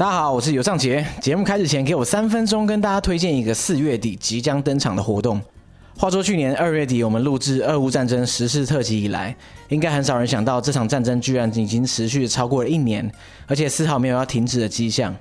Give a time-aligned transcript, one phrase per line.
[0.00, 1.06] 大家好，我是尤尚杰。
[1.20, 5.38] 节目开始前，给我三分钟，跟大家推荐一个四月底即将登场的活动。
[5.94, 9.36] 话说去年二月底，我们录制俄乌战争时事特辑以来，
[9.68, 13.12] 应该很少人想到这场战争居然已经持续超过了一年，
[13.46, 15.14] 而且丝毫没有要停止的迹象。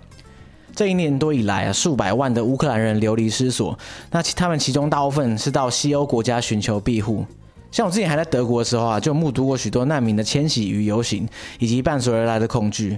[0.73, 3.77] 这一年多以来啊，数百万的乌克兰人流离失所，
[4.11, 7.25] 那他们其中大部分是到西欧国家寻求庇护。
[7.69, 11.27] 像我之前还在德国的时候啊，就目睹过许多难民的迁徙与游行，
[11.59, 12.97] 以及伴随而来的恐惧。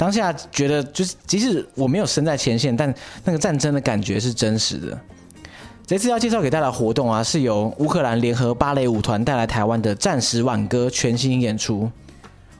[0.00, 4.98] 当下觉得，就是即使我没有身在前线，但那个战争的感觉是真实的。
[5.86, 11.90] 这次要介绍给大家的活动啊，是由乌克兰联合芭蕾舞团带来台湾的《战时挽歌》全新演出。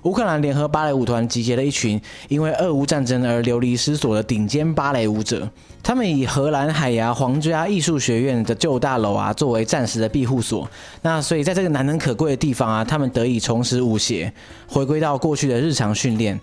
[0.02, 1.98] 乌克兰联合芭蕾舞团集结了一群
[2.28, 5.48] 因为俄乌战争而流离失所的顶尖芭蕾舞者，
[5.82, 10.68] 他们以荷兰海牙皇家艺术学院的旧大楼啊作为暂时的庇护所。
[11.00, 14.30] 那所以在这个难能可贵的地方啊，他们得以重拾舞鞋，
[14.68, 16.38] 回归到过去的日常训练。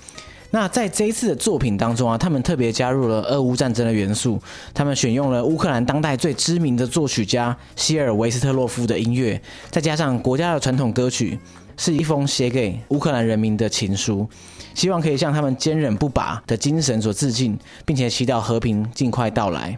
[0.52, 4.42] 那在这一次的作品当中啊，他们特别加入了俄乌战争的元素，
[4.74, 11.40] 他们选用了乌克兰当代最知名的作曲家希尔维斯特洛夫的音乐，再加上国家的传统歌曲。
[11.80, 14.28] 是一封写给乌克兰人民的情书，
[14.74, 19.78] 希望可以向他们坚韧不拔的精神所致敬，并且祈祷和平尽快到来。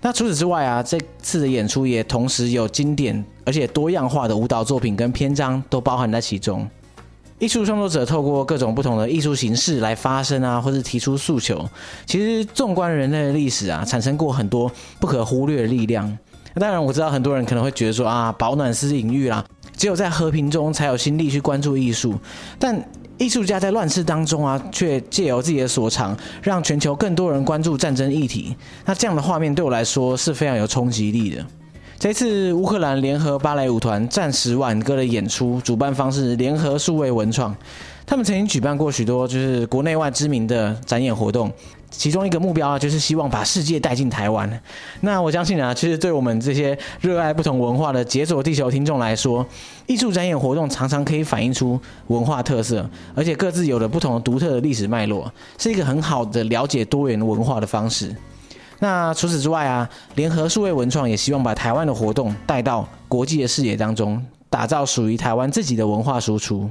[0.00, 6.70] 那除此之外啊，这次的演出也同时有经典而且多样化的舞蹈作品跟篇章都包含在其中。
[7.40, 11.66] 艺术创作者透过各种不同的艺术形式来发声啊，或是提出诉求。
[12.04, 16.18] 其实纵观人类的历史啊，产生过很多不可忽略的力量。
[16.56, 19.42] 当然，我知道很多人可能会觉得说啊，保暖是隐喻啦。
[19.74, 22.14] 只有在和平中才有心力去关注艺术，
[22.58, 22.78] 但
[23.16, 28.54] 艺术家在乱世当中啊，却借由自己的所长，让全球更多人关注战争议题。
[28.84, 31.46] 那这样的画面对我来说是非常有冲击力的。
[32.00, 37.54] 这次乌克兰联合芭蕾舞团《战时挽歌》的演出，主办方是联合数位文创。
[38.06, 41.52] 他们曾经举办过许多就是国内外知名的展演活动，
[41.90, 44.50] 其中一个目标啊，就是希望把世界带进台湾。
[45.02, 49.46] 那我相信啊，其实对我们这些热爱不同文化的解锁地球听众来说，
[49.86, 58.16] 艺术展演活动常常可以反映出文化特色，而且各自有了不同独特的历史脉络，是一个很好的了解多元文化的方式。
[58.80, 66.68] 那除此之外啊，联合数位文创也希望把台湾的活动带到国际的视野当中，打造属于台湾自己的文化输出。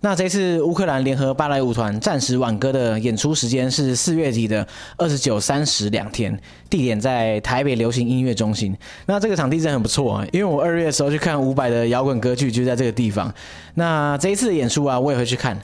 [0.00, 4.64] 那这次乌克兰联合芭蕾舞团《战时挽歌》的演出时间是四月底的
[4.96, 6.38] 二十九、三十两天，
[6.70, 8.76] 地点在台北流行音乐中心。
[9.06, 13.34] 那这个场地真的很不错啊，因为我二月的时候去看伍佰的摇滚歌剧就在这个地方。
[13.74, 15.58] 那这一次的演出啊，我也会去看。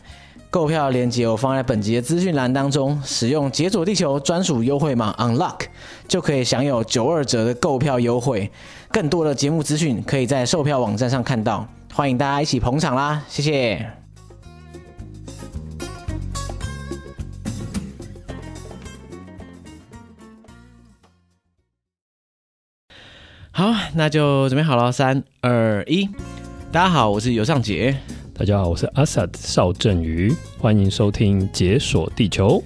[0.55, 5.63] 购票链接我放在本集的资讯栏当中，使用解锁地球专属优惠码 Unlock
[6.07, 8.49] 就可以享有九二折的购票优惠。
[8.89, 13.25] 更多的节目资讯可以在售票网站上看到，欢迎大家一起捧场啦！
[13.27, 13.85] 谢谢。
[23.51, 26.09] 好，那就准备好了，三二一，
[26.71, 27.97] 大家好，我是尤尚杰，
[28.37, 32.61] 大家好，我是阿萨德邵振宇，欢迎收听解锁地球。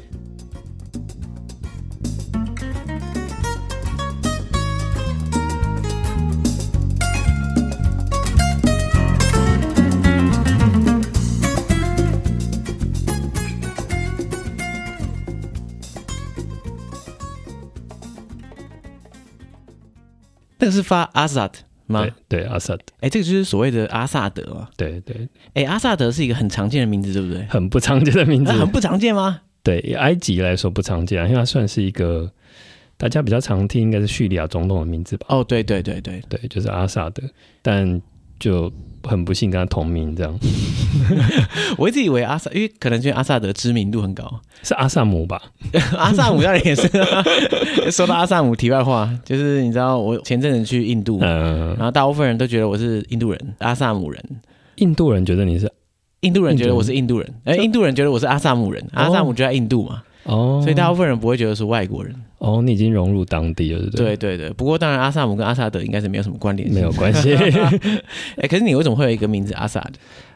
[20.59, 22.06] 那个是发阿萨德吗？
[22.28, 22.82] 对，对阿萨德。
[23.00, 24.69] 哎，这个就是所谓的阿萨德嘛。
[24.76, 25.28] 对对。
[25.54, 27.44] 哎，阿萨德是一个很常见的名字，对不对？
[27.47, 28.53] 很不常见的名字。
[28.53, 29.41] 很不常见吗？
[29.65, 32.31] 对，以埃及来说不常见，因为它算是一个
[32.97, 35.26] 大家比较常听，应该是叙利亚总统的名字吧？
[35.28, 37.22] 哦，对对对对对，就是阿萨德，
[37.60, 38.00] 但
[38.38, 38.72] 就。
[39.04, 40.38] 很不幸跟他同名这样，
[41.78, 45.41] 我一直以为阿萨，因为可能觉得阿萨德知名度很高，是阿萨姆吧？
[45.97, 46.87] 阿萨姆当然也是。
[47.91, 54.22] 说到阿萨姆，题外话就是你知道我前阵子去印度，嗯，然后大部分人都觉得我是印度人，阿萨姆人。
[54.75, 55.72] 印度人觉得你是，
[56.20, 60.03] 印度人觉得我是印度人，哎，印度人觉得我是阿萨姆人，阿萨姆就在印度嘛。
[60.28, 62.14] 哦，所以大部分人不会觉得是外国人。
[62.38, 64.17] 哦，你已经融入当地了，对不对？
[64.17, 64.50] 对对对。
[64.50, 67.35] 不过当然，阿萨姆跟阿萨德应该是没有什么关联，没有关系。
[68.37, 69.93] 哎，可是你为什么会有一个名字阿萨德？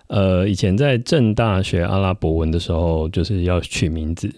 [0.09, 4.29] 呃，以前在政大学阿拉伯文的时候，就是要取名字，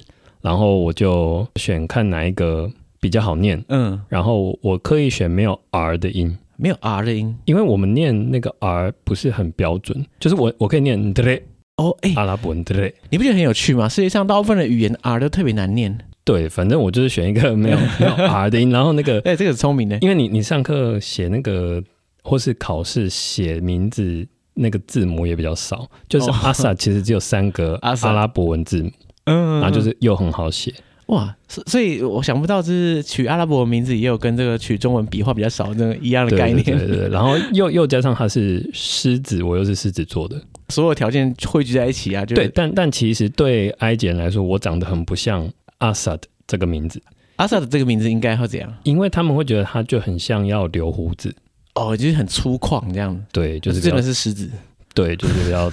[0.42, 2.70] 然后我就选看哪一个
[3.00, 3.64] 比较好念。
[3.68, 11.42] 嗯，然后我刻意选没有 R 的音，没有 R 的音，因为我们念那个 R 不是很标准，就是我我可以念对。
[11.76, 13.88] 哦，哎，阿拉伯文对，你不觉得很有趣吗？
[13.88, 15.98] 世界上大部分的语言 R 都特别难念。
[16.22, 21.82] 对，反正我就是选一个没有 没有 R 的音，然后那个， 哎，这个聪明的，因为你你上课写那个
[22.22, 28.90] 或是考试写名字那个字母也比较少，就是阿萨其实只有三个阿拉伯文字母，
[29.24, 30.72] 嗯，然后就是又很好写。
[31.06, 36.64] 哇，所所以我想不到，就是取阿拉伯名字也有跟这个取中文笔画比较少那个一样的概念。
[36.64, 40.40] 对对，对对， 然后又又加上他是狮子，我又是狮子座的，
[40.70, 42.48] 所有条件汇聚在一起啊，就对。
[42.54, 45.46] 但但其实对埃及人来说，我长得很不像
[45.78, 47.02] 阿萨德这个名字。
[47.36, 48.72] 阿萨德这个名字应该会怎样？
[48.84, 51.34] 因为他们会觉得他就很像要留胡子，
[51.74, 53.22] 哦，就是很粗犷这样。
[53.30, 54.50] 对，就是真的是狮子。
[54.94, 55.70] 对，就是要。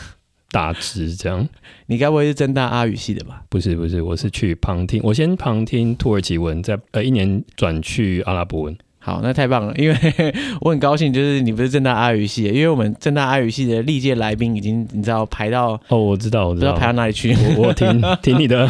[0.51, 1.47] 大致这样，
[1.87, 3.43] 你该不会是真大阿语系的吧？
[3.49, 8.77] 不是不是，我是去旁听，我先旁听土耳其文，在呃一年转去阿拉伯文。
[9.03, 9.95] 好，那太棒了，因为
[10.61, 17.35] 我很高兴，就是你不是正大阿语系，因为我们正大阿语系的历届来宾已经你知道排到哦，我知道，我知道，排到哪里去。
[17.57, 18.69] 我，我听 听你的，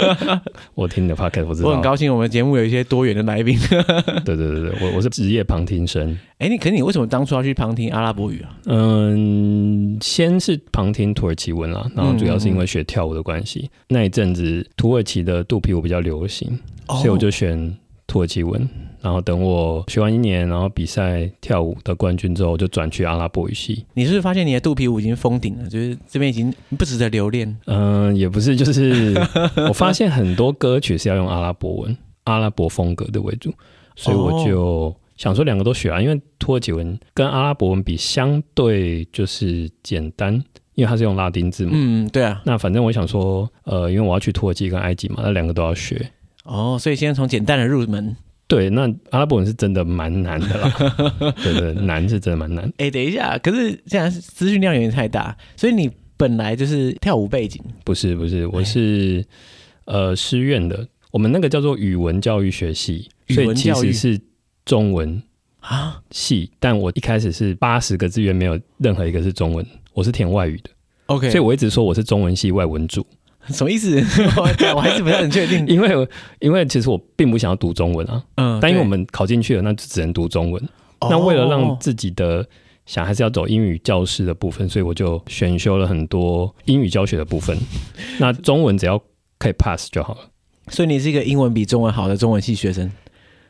[0.74, 1.68] 我听你的 podcast，我知道。
[1.68, 3.58] 我很高兴，我们节目有一些多元的来宾。
[4.24, 6.18] 对对对对，我我是职业旁听生。
[6.38, 8.48] 哎，你可是你为什么当初要去旁听阿拉伯语啊？
[8.64, 13.60] 嗯，先是旁听土耳其文啦，然后主要是因为学跳舞的关系。
[13.60, 16.58] 嗯嗯，那一阵子土耳其的肚皮舞比较流行，
[16.88, 17.76] 哦，所以我就选
[18.10, 18.68] 土耳其文。
[19.02, 23.86] 然后等我学完一年，然后比赛跳舞的冠军之后，就转去阿拉伯语系。
[23.94, 25.66] 你是不是发现你的肚皮舞已经封顶了？
[25.70, 27.48] 就是这边已经不值得留恋。
[27.64, 29.14] 嗯、呃，也不是，就是
[29.66, 33.50] 我发现很多歌曲是要用阿拉伯文、阿拉伯风格的为主，
[33.96, 35.98] 所以我就想说两个都学啊。
[35.98, 40.34] 因为土耳其文跟阿拉伯文比，相对就是简单，
[40.74, 41.70] 因为它是用拉丁字母。
[41.72, 42.42] 嗯，对啊。
[42.44, 46.06] 那反正我想说，呃，因为我要去土耳其跟埃及嘛，那两个都要学。
[46.44, 48.16] 哦，所以先从简单的入门。
[48.46, 50.74] 对，那阿拉伯文是真的蛮难的啦。
[51.40, 52.64] 对对，难是真的蛮难。
[52.78, 57.62] 哎、欸，等一下，可是这样资讯量有点太大，所以你本来就是跳舞背景？
[57.84, 59.24] 不是不是，我是
[59.84, 64.20] 呃师院的，我们那个叫做语文教育学系，所以其实是
[64.64, 65.22] 中文
[65.60, 70.70] 啊系，但我一开始是八十个志愿没有任何一个是中文，我是填外语的。
[71.06, 73.06] OK，所以我一直说我是中文系外文组。
[73.48, 73.96] 什么意思？
[74.36, 75.66] 我我还是不是很确定。
[75.68, 76.08] 因为
[76.40, 80.62] 因为其实我并不想要读中文啊，嗯，但因为我们考进去了，那就只能读中文。
[81.00, 82.46] 哦、那为了让自己的
[82.84, 87.56] 想还是要走英语教师的部分，所以我就选修了很多英语教学的部分。
[88.18, 89.00] 那中文只要
[89.38, 90.20] 可以 pass 就好了。
[90.68, 92.90] 所以你是一个英文比中文好的中文系学生？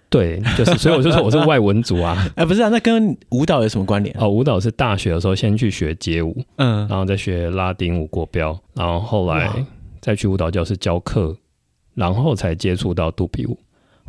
[0.08, 2.16] 对，就是，所以我就说我是外文组啊。
[2.30, 4.14] 哎、呃，不是啊，那跟舞蹈有什么关联？
[4.18, 9.50] 哦，舞蹈是大学的时候先去学街舞，嗯，然后再学拉丁舞国标，然后后来。
[10.00, 11.36] 再去舞蹈教室教课，
[11.94, 13.58] 然后才接触到肚皮舞。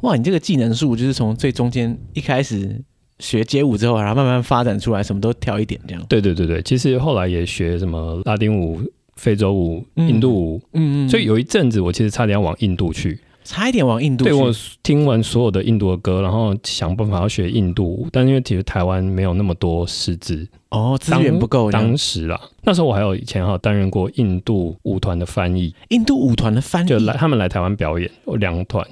[0.01, 2.81] 哇，你这个技能树就是从最中间一开始
[3.19, 6.03] 学街舞之后，然后慢慢发展出来，什么都跳一点这样。
[6.09, 8.81] 对对对对，其实后来也学什么拉丁舞、
[9.15, 13.19] 非洲舞、印度舞，嗯嗯，所以有一阵子我其实差点要往印度去。
[13.43, 14.31] 差一点往印度去。
[14.31, 14.53] 对，我
[14.83, 21.71] 听完所有的印度的歌，然后想办法要学印度舞，但因为其实台湾没有那么多师资哦，资源不够。
[21.71, 28.85] 当时啦，那时候我还有以前还有担任过印度舞团的翻译，印度舞团的翻译就来他们来台湾表演，我两团。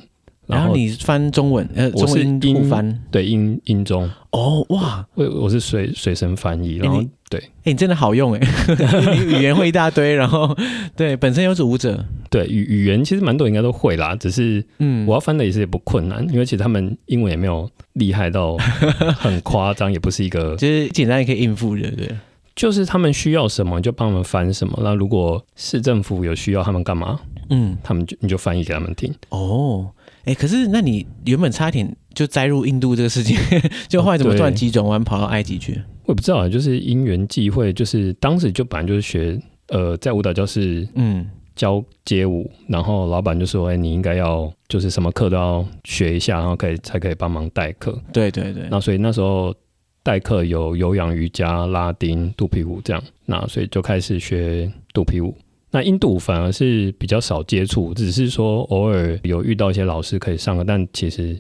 [0.48, 4.10] 然后你翻中文，呃，我是英翻，对，英英中。
[4.32, 8.40] 哦，哇，我我是随随身翻译，然后对，哎，你真的好用哎，
[9.16, 10.58] 你 语言会一大堆，然后
[10.96, 18.58] 对，本身又是舞者，对，语语言其实蛮多应该都会啦，只是嗯，我要翻的也是也不困难，因为其实他们英文也没有厉害到
[19.20, 22.10] 很夸张，也不是一个，就是简单也可以应付的，对，
[22.56, 27.20] 就是他们需要什么就帮他们翻什么，那如果市政府有需要他们干嘛，
[27.52, 29.92] 嗯，他们就你就翻译给他们听，哦。
[30.26, 33.38] 哎、欸，可是那你原本差一点就栽入印度这个事情，
[33.88, 35.82] 就后来怎么突然急转弯跑到埃及去？
[36.10, 41.24] 我也不知道啊，就是因缘际会，就是当时就本来就是学呃，在舞蹈教室嗯
[41.56, 48.64] 教街舞，嗯、然后老板就说：“哎、欸，你应该要就是什么课都要学一下，然后可以才可以帮忙代课。”对对对。
[48.72, 49.54] 那所以那时候
[50.02, 55.38] 代课有有氧瑜伽、拉丁、肚皮舞这样，那所以就开始学肚皮舞。
[55.70, 61.40] 那印度反而是比较少接触，只是说偶尔有遇到一些老师可以上课，但其实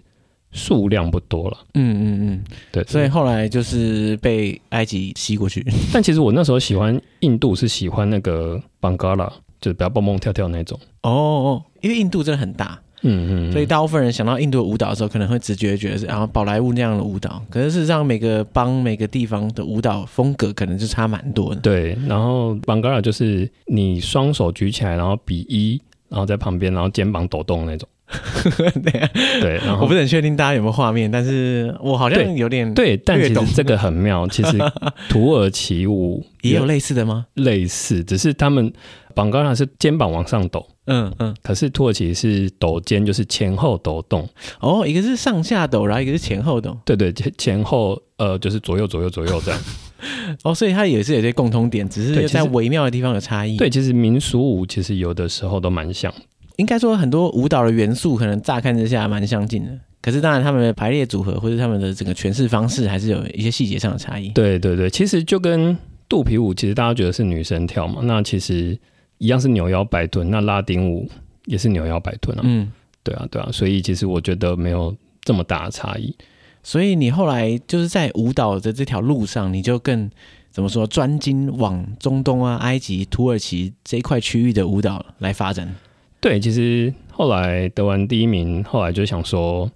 [0.51, 1.57] 数量不多了。
[1.73, 2.83] 嗯嗯嗯，对。
[2.85, 5.65] 所以后来就是被埃及吸过去。
[5.93, 10.79] 但其实我那时候喜欢印度，是喜欢那个邦嘎拉，就是不要蹦蹦跳跳那种。
[11.03, 12.79] 哦哦，因为印度真的很大。
[13.01, 17.41] 嗯嗯，所以大部分人想到印度的舞蹈的时候，可能会直觉觉得是然后宝莱坞那样的舞蹈。
[17.49, 21.61] 可是事实上，每个邦每个地方的舞蹈风格可能就差蛮多的。
[21.61, 27.87] 对，然后邦嘎拉就是你双手举起来，然后比一，然后在旁边，然后肩膀抖动那种。
[28.81, 34.27] 对然后我不是很确定大家有没有画面，但是我好像有点对，对，但其实这个很妙。
[34.27, 34.57] 其实
[35.09, 37.27] 土耳其舞也有类似的吗？
[37.35, 38.71] 类似，只是他们
[39.13, 40.65] 绑高上是肩膀往上抖。
[40.87, 44.27] 嗯嗯，可是土耳其是抖肩，就是前后抖动。
[44.59, 46.75] 哦，一个是上下抖，然后一个是前后抖。
[46.83, 49.61] 对对，前前后呃，就是左右左右左右这样。
[50.43, 53.55] 哦，所以它也是有些共通点，只是在微妙的地方有差异。
[53.57, 56.11] 对，其实民俗舞其实有的时候都蛮像。
[56.59, 64.29] 应该说很多舞蹈的元素可能乍看之下蛮相近的，可是当然他们的排列组合或者他们的整个诠释方式还是有一些细节上的差异。
[64.29, 65.75] 对对对，其实就跟
[66.09, 68.77] 肚皮舞，其实大家觉得是女生跳嘛，那其实
[69.19, 71.09] 一样是扭腰摆臀，那拉丁舞
[71.45, 72.41] 也是扭腰摆臀啊。
[72.43, 72.69] 嗯，
[73.03, 76.13] 对啊对啊，所以其实我觉得没有这么大的差异。
[76.61, 80.09] 所以你后来就是在舞蹈的这条路上，你就更。
[80.51, 80.85] 怎么说？
[80.87, 85.75] 专精往中东啊、埃及、土耳其这一块区域的舞蹈来发展？
[86.21, 89.69] 对，其实后来得完第一名，后来就想说，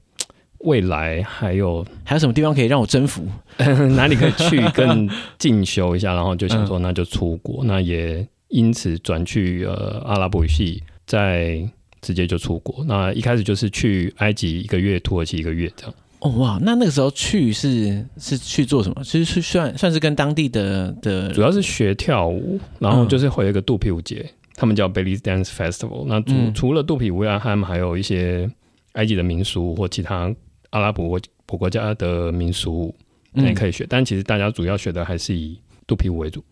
[0.59, 3.25] 未来还有还有什么地方可以让我征服？
[3.95, 6.13] 哪里可以去 更进修一下？
[6.13, 7.63] 然后就想说，那就出国。
[7.63, 11.61] 嗯、那也因此转去呃阿拉伯语系，再
[12.01, 12.83] 直接就出国。
[12.85, 15.93] 那一开始就是去埃及一个月，土耳其一个月这样。
[16.19, 19.03] 哦哇，那那个时候去是是去做什么？
[19.03, 26.05] 其实是算算是跟当地的的，主要是学跳舞，然后就是会有一个肚皮舞节，嗯、他们叫 Belly Dance Festival。
[26.07, 28.49] 那除、嗯、除了肚皮舞外，他们还有一些
[28.93, 30.33] 埃及的民俗或其他
[30.69, 32.95] 阿拉伯国家的民俗舞，
[33.31, 33.83] 那也可以学。
[33.83, 36.43] 嗯、但其实大家主要学的还是以肚皮舞为主。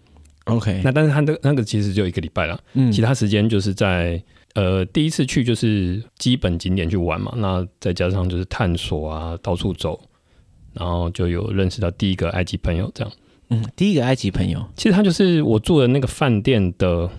[0.45, 4.21] OK，那但是他的那个其实就一个礼拜了，嗯，其他时间就是在。
[4.53, 9.97] 呃，第一次去就是基本景点去玩嘛，那再加上就是探索啊，到处走，
[10.73, 13.13] 然后就有认识到第一个埃及朋友，这样。
[13.47, 17.09] 嗯，第一个埃及朋友，其实他就是我住的那个饭店的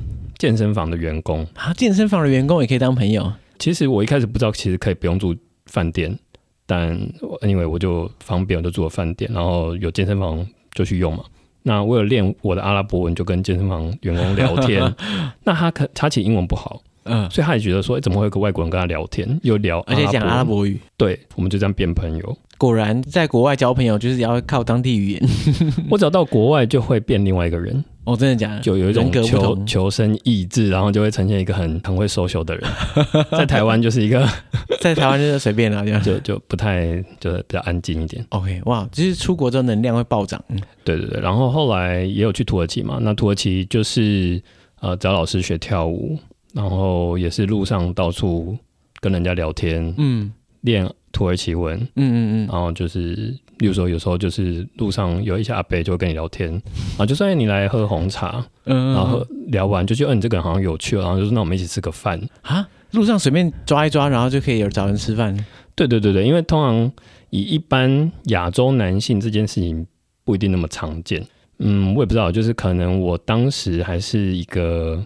[0.43, 1.73] 健身房的员工啊。
[1.75, 3.33] 健身房的员工也可以当朋友？
[3.61, 5.33] 其实我一开始不知道，其实可以不用住
[5.67, 6.19] 饭店，
[6.67, 6.99] 但
[7.43, 11.23] 因为我就方便，我就住了饭店，然后有健身房就去用嘛。
[11.63, 14.83] 那为了练我的阿拉伯文，就跟健身房员工聊天。
[15.45, 16.83] 那他可他其实英文不好。
[17.05, 20.81] 嗯，所以他也觉得说，欸、怎么会有个外国人跟他聊天，又聊，而且讲阿拉伯语？
[20.97, 22.39] 对，我们就这样变朋友。
[22.63, 25.23] 果然，在国外交朋友就是要靠当地语言。
[25.91, 27.85] 我只要到国外就会变另外一个人。
[28.05, 28.61] 哦，真的假的？
[28.61, 32.65] 就有一种求求生意志，然后就会呈现一个很很会 social 的人。
[33.37, 34.25] 在台湾就是一个，
[34.81, 38.25] 在台湾就是随便了，这样就就不太就是比较安静一点。
[38.29, 40.41] OK，哇，就是出国之后能量会暴涨。
[40.49, 41.21] 嗯，对对对。
[41.21, 44.41] 然后后来也有去土耳其嘛，那土耳其就是
[44.81, 46.17] 呃找老师学跳舞。
[46.55, 48.55] 然后也是路上到处
[49.01, 53.15] 跟人家聊天，嗯，练土耳其文，嗯嗯嗯，然后就是，
[53.59, 56.61] 例如说有时候就是路上有一些阿伯就会跟你聊天，
[56.97, 62.21] 啊，就说你来喝红茶，嗯，然后聊完就觉得你这个人好像有趣，然后就说那我们一起吃个饭。
[62.41, 65.37] 啊，路上随便抓一抓，然后就可以有找人吃饭。
[65.75, 66.91] 对对对对，因为通常
[67.31, 69.87] 以一般亚洲男性这件事情
[70.25, 71.25] 不一定那么常见，
[71.59, 75.05] 嗯，我也不知道，就是可能我当时还是一个。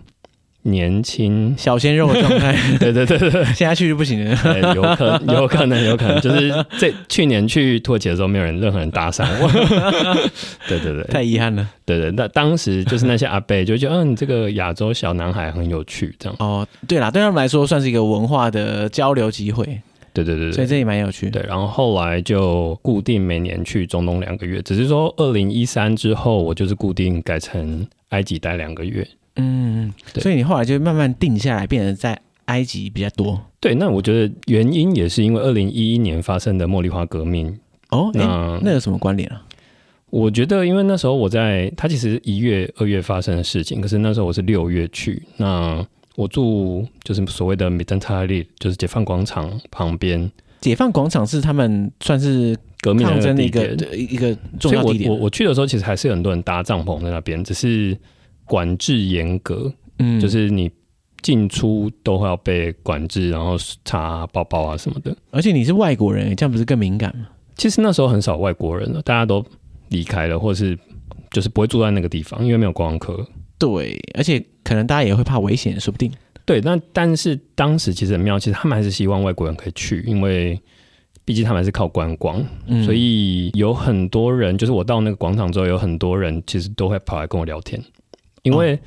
[0.67, 4.75] 年轻小鲜肉的状态， 对对对对，现在去就不行了。
[4.75, 9.49] 有可有可能有可能，就是 这去年去土耳其的时候，没有人任何人搭讪我。
[10.69, 11.69] 对对对，太遗憾了。
[11.85, 16.37] 对对，那当时就是那些阿贝就觉得，嗯，你这个亚洲小男孩很有趣，这样。
[16.41, 19.81] 哦，对啦，对他们来说算是一个文化的交流机会。
[20.13, 21.29] 对对对，所以这也蛮有趣。
[21.29, 29.07] 对，然后后来就固定每年去中东两个月，只是说二零一三之后，我就是固定改成埃及待两个月。
[29.37, 33.41] 嗯，所以你后来就慢慢定下来，变成在埃及比较多。
[33.61, 37.59] 对，那我觉得原因也是因为二零一一年发生的茉莉花革命。
[37.91, 39.43] 哦，那那有什么关联啊？
[40.11, 50.31] 我觉得，因为那时候我在，它其实一月、二月发生的事情，可是那时候我是六月去，那我住就是所谓的米登塔利，就是解放广场旁边。
[50.61, 55.11] 解放广场是他们算是革命的一个一个重要地点。
[55.11, 57.97] 我我去的时候，其实还是有很多人搭帐篷在那边，只是。
[58.47, 60.71] 管制严格，嗯，就是你
[61.23, 65.15] 进出都会要被管制，然后查包包啊什么的。
[65.31, 67.27] 而且你是外国人，这样不是更敏感吗？
[67.57, 69.45] 其实那时候很少外国人了，大家都
[69.89, 70.79] 离开了，或是
[71.31, 73.27] 就是不会住在那个地方，因为没有观光客。
[73.59, 76.13] 对，而且可能大家也会怕危险，说不定。
[76.45, 80.61] 对，那但是当时其实很妙，其实他们还是希望外国人可以去，因为
[81.25, 87.83] 毕竟他们还是靠观光，嗯，所以有很多人，就是我到那个广场之后，有很多人其实都会跑来跟我聊天。
[88.47, 88.79] 因为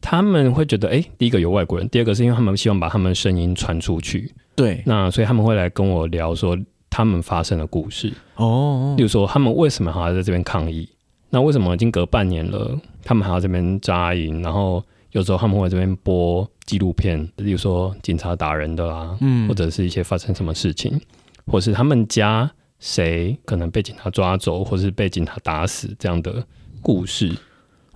[0.00, 4.32] 他们会觉得，哎，第一个有外国人，第二个是因为他们希望把他们的声音传出去。
[4.54, 6.56] 对，那所以他们会来跟我聊说
[6.88, 8.12] 他们发生的故事。
[8.36, 10.88] 哦，例如说他们为什么还要在这边抗议？
[11.30, 14.42] 那为什么已经隔半年了，他们还要这边扎营？
[14.42, 20.98] 然后有时候他们会在这边播纪录片，例如说警察打人的啦，嗯，或者是一些发生什么事情，
[21.46, 26.42] 或是他们家谁可能被警察抓走，或是被警察打死这样的
[26.80, 27.34] 故事。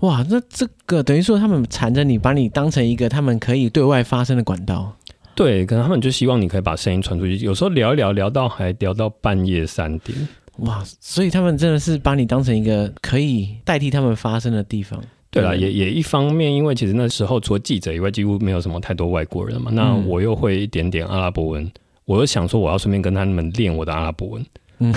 [0.00, 4.97] 哇，那这个等于说他们缠着你，把你当成一个他们可以对外发声的管道。
[5.35, 7.37] 对，可能他们就希望你可以把声音传出去。
[7.38, 10.28] 有时候聊一聊，聊到还聊到半夜三点。
[10.59, 15.02] 哇，所以他们真的是把你当成一个可以代替他们发声的地方。
[15.30, 19.71] 对了，也也一方面，因为其实那时候除了记者以外，几乎没有什么太多外国人嘛。
[19.73, 21.71] 那我又会一点点阿拉伯文，
[22.04, 24.45] 我又想说我要顺便跟他们练我的阿拉伯文。
[24.81, 24.93] 嗯，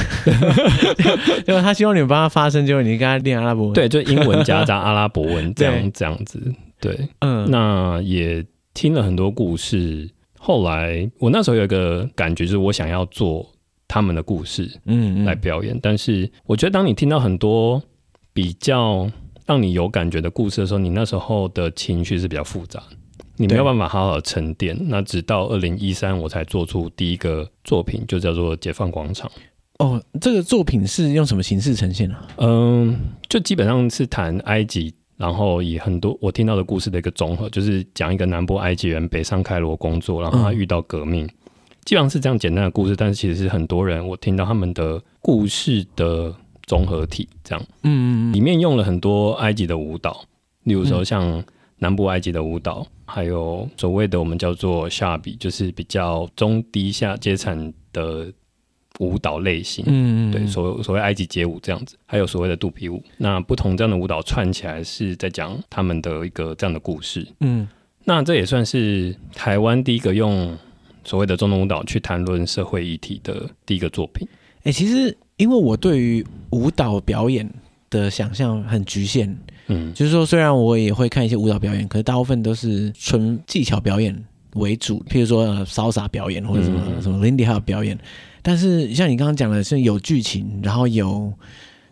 [1.47, 3.73] 因为他希望你们帮他发声，结果你跟他练阿拉伯文。
[3.73, 6.41] 对，就英文夹杂 阿拉伯文这样这样子。
[6.79, 10.09] 对，嗯，那也听了很多故事。
[10.39, 13.49] 后来我那时候有一个感觉，就是我想要做
[13.87, 15.77] 他们的故事，嗯，来表演。
[15.81, 17.81] 但是我觉得，当你听到很多
[18.33, 19.09] 比较
[19.45, 22.83] 让你有感觉的故事的时候，你那时候的情绪是比较复杂，
[23.37, 24.77] 你没有办法好好沉淀。
[24.89, 29.29] 那直到二零一三，我才做出第一个作品，就叫做《解放广场》。
[29.79, 32.15] 哦，这个作品是用什么形式呈现呢？
[32.37, 32.95] 嗯，
[33.27, 41.29] 就基本上是谈埃及，然后以很多我听到的故事的一个综合，就是讲一个南部埃及人北上开罗工作，然后他遇到革命，嗯、
[41.85, 42.95] 基本上是这样简单的故事。
[42.95, 46.33] 但是其实是很多人我听到他们的故事的
[46.67, 50.23] 综合体，这样，嗯，里面用了很多埃及的舞蹈，
[50.65, 51.43] 例如说像
[51.79, 58.31] 南部埃及的舞蹈，还有所谓的我们叫做下比，就是比较中低下阶层的。
[58.99, 67.67] 舞蹈类型，嗯，对，所所谓埃及街舞这样子，还有所谓的肚皮舞，那不同这样的舞蹈串起来是在讲他们的一个这样的故事，嗯，
[68.03, 70.55] 那这也算是台湾第一个用
[71.03, 74.27] 所谓的中东舞蹈去谈论社会议题的第一个作品。
[74.59, 77.49] 哎、欸，其实因为我对于舞蹈表演
[77.89, 79.35] 的想象很局限，
[79.69, 84.15] 嗯，就是说虽然我也会看一些舞蹈表演，可是大部分都是纯技巧表演
[84.53, 87.97] 为主，譬如说骚洒表演或者什么、嗯、什么 Lindy Hop 表演。
[88.43, 91.33] 但是像你刚刚讲的是有剧情，然后有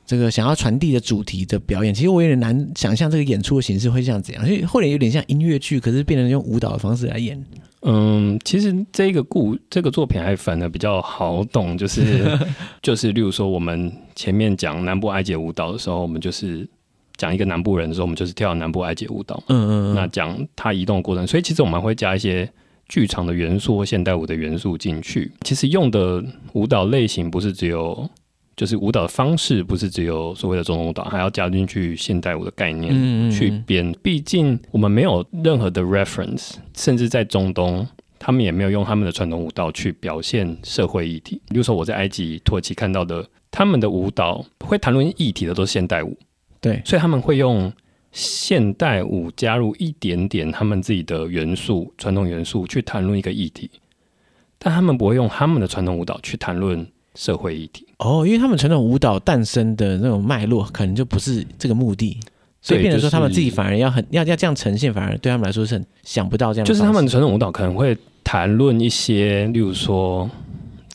[0.05, 7.41] 这个想要传递的主题的表演，其实我有点难想象这个演出的形式会像怎样，所以后来有点像音乐剧，可是变成用舞蹈的方式来演。
[7.83, 12.37] 嗯，其实这个故这个作品还反而比较好懂，就是
[12.83, 16.67] 就是，例如说我们前面讲南部埃及舞蹈的时候，我们就是
[17.15, 19.41] 讲一个南部人的时候，我们就是跳南部埃及舞蹈。
[19.47, 19.95] 嗯，嗯嗯。
[19.95, 22.47] 那讲他移动的过程，所以其实我们会加一些。
[22.91, 26.21] 剧场的元素或现代舞的元素进去，其实用的
[26.51, 28.09] 舞蹈类型不是只有，
[28.57, 33.95] 就是舞蹈的方式不是只有所谓的中东舞蹈，还要加进去现代舞的概念去编。
[34.03, 37.87] 毕竟我们没有任何的 reference，甚至在中东，
[38.19, 41.41] 他们也没有用他们的传统舞蹈去表现社会议题。
[41.47, 46.17] 比如说我在埃及、土耳其看到的，他们的舞蹈会谈论议题的都是现代舞，
[46.59, 47.71] 对，所以他们会用。
[48.11, 53.69] 现代舞加入一点点他们自己的元素、传统元素去谈论一个议题，
[54.59, 57.87] 但他们不会用他们的传统舞蹈去谈论社会议题。
[57.99, 62.19] 哦，因为他们传统舞蹈诞生的那种脉络，可能就不是这个目的，
[62.61, 66.65] 所以变成说他们自己反而要很要要这样呈现，反而对他们来说是很想不到这样。
[66.65, 70.29] 就是他们传统舞蹈可能会谈论一些，例如说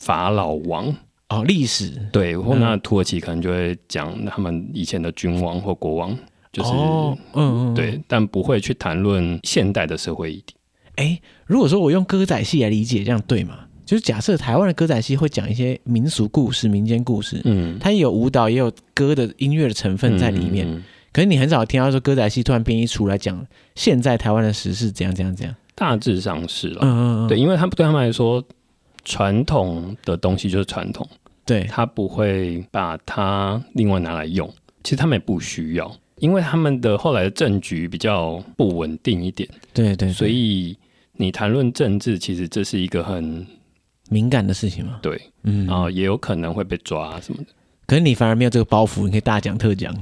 [0.01, 0.93] 法老王
[1.29, 6.15] 哦，历史对，或那土耳其可能就会讲他们以前的君王或国王。
[6.57, 10.55] 就是，嗯嗯，对，但不会去谈论现代的社会议题。
[10.95, 13.59] 哎，如果说我用歌仔戏来理解，这样对吗？
[13.85, 20.67] 就是假设台湾的歌仔戏会讲一些民俗故事、民间故事，嗯，它也有舞蹈，也有歌的音乐的成分在里面。
[20.67, 25.55] 嗯嗯、可是你很少听到说歌仔戏突然编一出来讲现在台湾的时事怎样怎样怎样。
[25.75, 28.43] 大致上是了，嗯嗯嗯，对，因为他们对他们来说，
[29.05, 31.07] 传统的东西就是传统，
[31.45, 34.51] 对，他不会把它另外拿来用。
[34.83, 35.89] 其实他们也不需要。
[36.19, 40.77] 因为他们的后来的政局比较不稳定一点，对，对对，所以
[41.13, 43.45] 你谈论政治，其实这是一个很
[44.09, 44.99] 敏感的事情嘛。
[45.01, 47.49] 对，嗯，然后也有可能会被抓什么的。
[47.85, 49.93] 可是你反而没有这个包袱，你可以大讲特讲。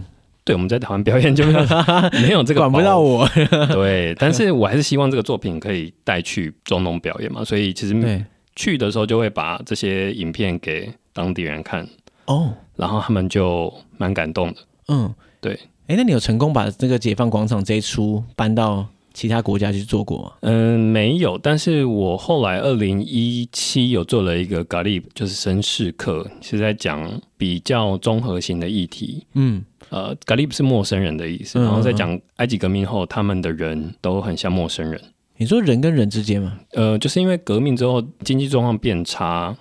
[0.43, 1.59] 对，我们在台湾表演就没有
[2.21, 3.27] 没有这个，管不到我。
[3.73, 7.43] 对，但是我还是希望这个作品可以带去中东表演嘛。
[7.43, 8.25] 所以其实
[8.55, 11.87] 去的时候就会把这些影片给当地人看
[12.25, 14.57] 哦，然后他们就蛮感动的。
[14.89, 15.59] 嗯，对。
[15.87, 20.31] 哎，那你有成功把这个解放广场这一出搬到其他国家去做过吗？
[20.41, 21.37] 嗯，没有。
[21.37, 29.25] 但是我后来二零一七有做了一个 Garib，就是绅士课，是在讲比较综合型的议题。
[29.35, 34.99] 嗯，呃，Garib 是陌生人的意思，然后在讲埃及革命后，他们的人都很像陌生人。
[35.37, 36.57] 你说人跟人之间吗？
[36.71, 39.55] 呃，就是因为革命之后经济状况变差，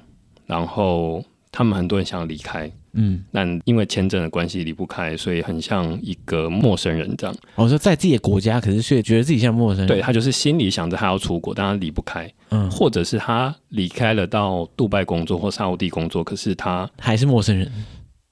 [0.46, 1.22] 然后
[1.54, 2.68] 他们很多人想要离开。
[2.94, 7.36] 嗯，但因为签证的关系离不开，所以很像一个陌生人这样。
[7.54, 9.88] 我说在自己的国家，可是却觉得自己像陌生人。
[9.88, 12.28] 对，他就是心里想着他要出国，但他离不开。
[12.50, 17.70] 嗯，或者是他离开了到杜拜工作或沙乌地工作，可是他还是陌生人。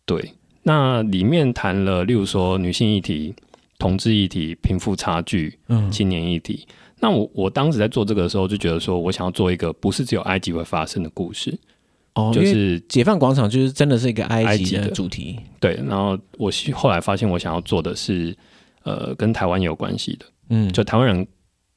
[0.05, 0.33] 对，
[0.65, 3.35] 那里面谈了，例如说女性议题、
[3.79, 6.67] 同志议题、贫富差距、嗯，青年议题。
[7.01, 11.59] 那我我当时在做这个的时候，就觉得说我想要做一个不是只有埃及会发生的故事。
[12.15, 15.39] 哦，就是解放广场，就是真的是一个埃及的主题。
[15.59, 18.37] 对，然后我后来发现，我想要做的是，
[18.83, 21.27] 呃跟台湾有关系的，嗯，就台湾人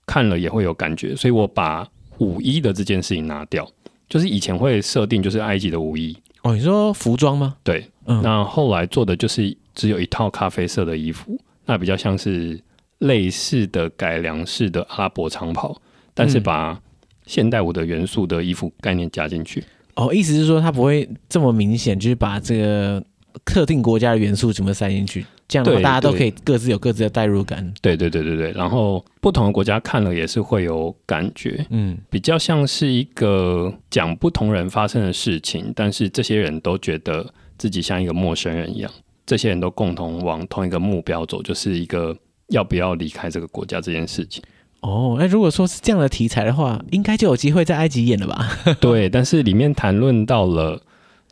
[0.06, 3.66] 看了也会有感觉，所以我把五一的这件事情拿掉，
[4.10, 7.56] 就是以前会设定就是埃及的五一哦，你说服装吗？
[7.64, 12.60] 对，嗯，那后来做的就是只有一套咖啡色的衣服，那比较像是
[13.00, 15.80] 类似的改良式的阿拉伯长袍，
[16.14, 16.80] 但是把
[17.26, 19.64] 现代舞的元素的衣服概念加进去。
[19.96, 23.04] 哦，意思是说它不会这么明显，就是把这个
[23.44, 27.74] 特定国家的元素怎么塞进去，这样的话大家都可以各自有各自的代入感。
[27.82, 37.26] 对对对对对，然后不同的国家看了也是会有感觉，嗯，比较像是一个讲不同人发生的事情，但是这些人都觉得
[37.58, 38.92] 自己像一个陌生人一样，
[39.26, 42.16] 这些人都共同往同一个目标走，就是一个
[42.50, 44.44] 要不要离开这个国家这件事情。
[44.86, 48.48] 哦，那如果说是这样的题材的话，应该就有机会在埃及演了吧？
[48.80, 50.80] 对，但是里面谈论到了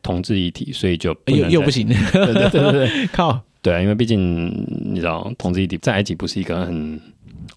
[0.01, 1.87] 同志议题，所以就又又不行。
[2.11, 4.47] 对对对对，靠，对啊，因为毕竟
[4.91, 6.99] 你知道，同志议题在埃及不是一个很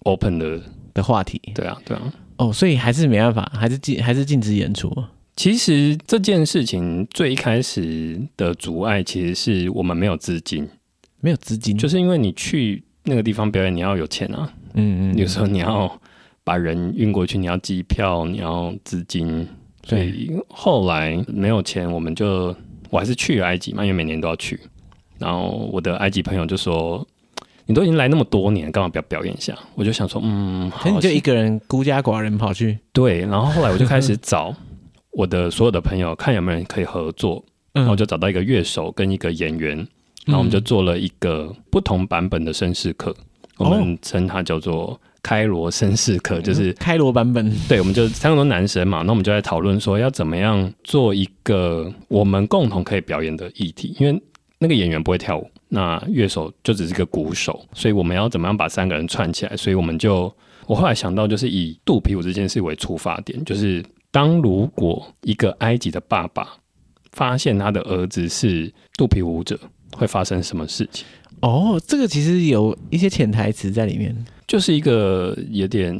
[0.03, 0.61] open 的
[0.93, 1.41] 的话题。
[1.55, 2.13] 对啊，对啊。
[2.37, 4.95] 哦，所以还是没办法，还是禁还是禁止演出。
[5.35, 10.69] 其实这件事情最开始的阻碍，其实是我们没有资金，
[11.21, 14.53] 没有资金，就是因为你去那个地方表演，你要有钱啊。
[14.77, 15.91] 嗯嗯，有时候你要
[16.43, 19.45] 把人运过去，你要机票，你要资金，
[19.83, 22.55] 所以后来没有钱，我们就
[22.89, 24.59] 我还是去埃及嘛，因为每年都要去。
[25.17, 27.05] 然后我的埃及朋友就说
[27.65, 34.55] ：“你都已经来那么多年，干嘛不要表演一下？”我就想说：“嗯，好，你就一个人孤家寡人跑去。”对，然后后来我就开始找
[35.11, 37.43] 我的所有的朋友，看有没有人可以合作。
[37.73, 39.75] 然后我就找到一个乐手跟一个演员，
[40.25, 43.15] 然后我们就做了一个不同版本的绅士课。
[43.57, 47.51] 我们称它叫做开罗绅士课，就是开罗版本。
[47.67, 53.95] 对，我们就三个都男生嘛，那我们就在讨论说要怎么样做一个我们共同可以表演的议题。
[53.99, 54.21] 因为
[54.59, 59.57] 那个演员不会跳舞，那乐手就只是个鼓手，所以我们要怎么样把三个人串起来？
[59.57, 60.33] 所以我们就，
[60.65, 66.47] 我后来想到就是以肚皮舞这件事为出发点，就是当如果一个埃及的爸爸
[67.11, 69.59] 发现他的儿子是肚皮舞者，
[69.91, 71.05] 会发生什么事情？
[71.41, 74.15] 哦，这个其实有一些潜台词在里面，
[74.47, 75.95] 就是一个有点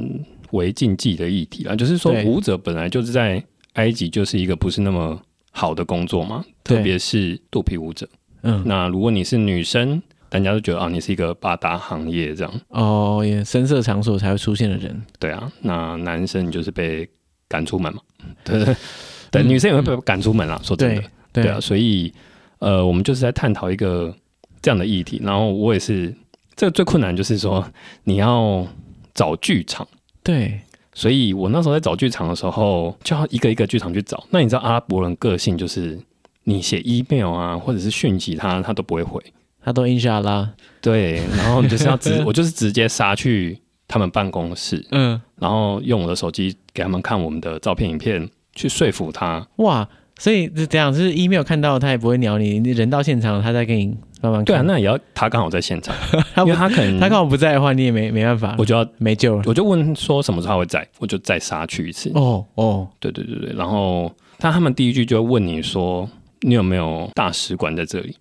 [0.52, 1.76] 违禁忌的议题啦。
[1.76, 5.22] 就是说，舞者本来就是在埃及就是一个不是那么
[5.52, 8.10] 好的工作嘛，特别是肚皮舞者。
[8.42, 12.54] 嗯，那如果你是女生，大家都觉得啊，你是一个八大行业这样。
[12.70, 15.00] 哦，也深色场所才会出现的人。
[15.20, 17.08] 对啊，那男生你就是被
[17.48, 18.02] 赶出门嘛。
[18.44, 18.76] 对对
[19.30, 20.60] 对，女生也会被赶出门啦。
[20.64, 22.12] 说真的，对啊，所以
[22.58, 24.16] 呃，我们就是在探讨一个。
[24.62, 26.14] 这样的议题，然后我也是，
[26.56, 27.66] 这个最困难就是说
[28.04, 28.66] 你要
[29.14, 29.88] 找剧场，
[30.24, 30.60] 对，
[30.94, 34.24] 所以我那时候在找剧场的时候，就要一个一个剧场去找。
[34.30, 36.00] 那你知道阿拉伯人个性就是，
[36.44, 39.22] 你写 email 啊，或者是讯息他，他都不会回，
[39.64, 40.54] 他都印下啦。
[40.82, 49.46] 对，然后你就是要直， 我就是直接杀去他们办公室，嗯，然后用我的手机给他们看我们的照片、影片，去说服他。
[49.58, 49.88] 哇，
[50.18, 53.96] 所以这样就是 email 看到他也不会鸟你，你人到现场他再给你。
[54.20, 55.96] 慢慢看对啊，那也要他刚好在现场，
[56.38, 59.44] 因为他可能他刚好不在的话，你也没没办法，我就要没救了。
[59.46, 62.12] 我就问说什么时候他会在，我就再杀去一次。
[62.16, 66.10] 哦哦，对对对对，然后他他们第一句就会问你说，
[66.42, 68.16] 你有没有大使馆在这里？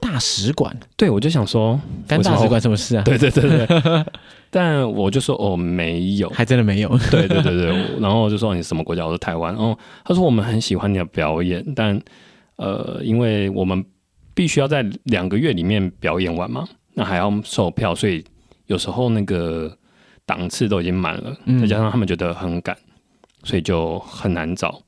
[0.00, 0.76] 大使馆？
[0.96, 3.02] 对，我就想说，干大使馆什么事啊？
[3.04, 4.04] 对对对对，
[4.50, 6.88] 但我就说哦，没有，还真的没有。
[7.10, 9.04] 对对对对，然后我就说你什么国家？
[9.04, 9.54] 我说台湾。
[9.56, 12.00] 哦，他说我们很喜欢你的表演，但
[12.56, 13.84] 呃，因为我们。
[14.36, 16.68] 必须要在两个月里面表演完嘛？
[16.92, 18.22] 那还要售票，所以
[18.66, 19.74] 有时候那个
[20.26, 22.76] 档次都已经满了，嗯、再加上他们觉得很赶，
[23.44, 24.78] 所以就很难找。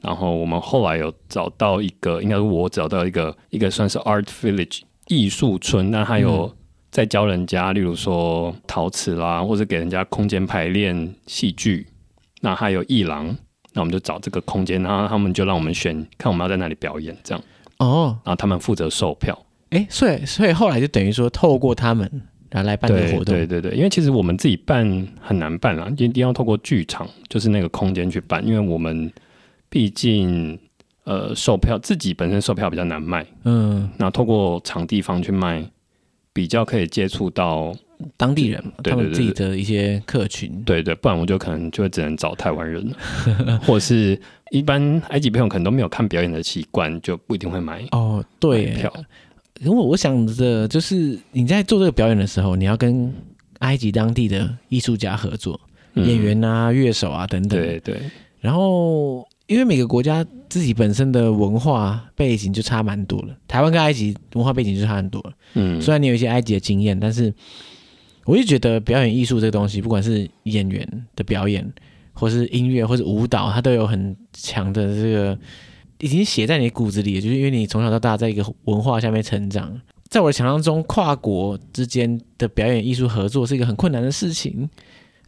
[0.00, 6.54] 然后我们后来有找到一个，应该是我找到一个一个算是 Art Village 艺术村，那还有
[6.90, 11.86] 在教人家，例如说陶瓷啦，或者给人家空间排练戏剧。
[12.40, 13.26] 那还有艺廊，
[13.72, 17.44] 那我们就找这个空间，然后他们就让我们选，看我们要在哪里表演，这样。
[17.78, 19.36] 哦，然后他们负责售票，
[19.70, 22.08] 哎，所以所以后来就等于说透过他们
[22.50, 29.12] 然后来办这个活动，对对对，因为其实我们自己办很难办啦，一定要透过剧场，就是那个空间去办，因为我们
[29.68, 30.58] 毕竟
[31.04, 35.64] 呃售票自己本身售票比较难卖，嗯，那透过场地方去卖，
[36.32, 37.74] 比较可以接触到。
[38.16, 44.16] 当地人，他们自己的一些客群，对对，不然我就可能就会只能找台湾人了，或者是
[44.52, 48.24] 一般埃及朋友可能都没有看表演的习惯，就不一定会买哦。
[48.38, 48.92] 对，票。
[49.58, 53.12] 因为我想着，就是你在做这个表演的时候，你要跟
[53.58, 55.60] 埃及当地的艺术家合作，
[55.94, 57.60] 嗯、演员啊、乐手啊等等。
[57.60, 58.00] 对对。
[58.38, 65.32] 然后，因为每个国家自己本身的文化背景就差蛮多了，台湾跟埃及文化背景就差很多了。
[65.54, 65.82] 嗯。
[65.82, 67.34] 虽然你有一些埃及的经验，但是。
[68.24, 71.66] 我就觉得表演艺术这个东西，不管是演员的表演，
[72.12, 75.38] 或是音乐，或是舞蹈，它都有很强的这个
[75.98, 79.80] 已经写在你骨子里，就是因为你从小到大在一个文化下面成长。
[80.10, 84.68] 在我的想象中，跨国之间的表演艺术合作是一个很困难的事情，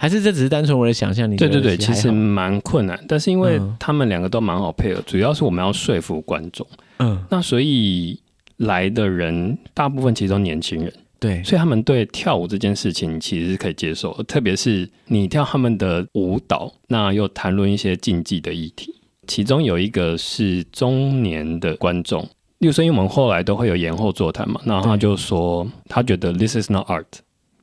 [0.00, 1.30] 还是这只是单纯我的想象？
[1.30, 6.66] 你对对对，其实蛮困难，但是因为他们两个都蛮好配合，主要是我们要说服观众。
[7.00, 8.18] 嗯，那所以
[8.56, 18.94] 来的人大部分其实都年轻人，对，所以他们对跳舞这件事情其实是可以接受，特别是你跳他们的舞蹈，那又谈论一些竞技的议题，
[19.26, 22.26] 其中有一个是中年的观众。
[22.60, 27.04] 例如说，因为我们后来都会有延后座谈嘛，然后他就说，他觉得 this is not art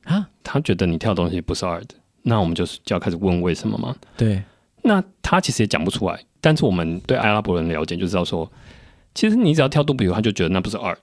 [0.04, 1.88] 啊，他觉得你跳东西不是 art，
[2.28, 3.96] 那我们就是就要开始问为什么嘛。
[4.16, 4.42] 对，
[4.82, 8.50] 那他其实也讲不出来，但是我们对阿拉伯人了解就知道说，
[9.14, 10.96] 其实你只要跳肚皮舞，他就觉得那不是 art。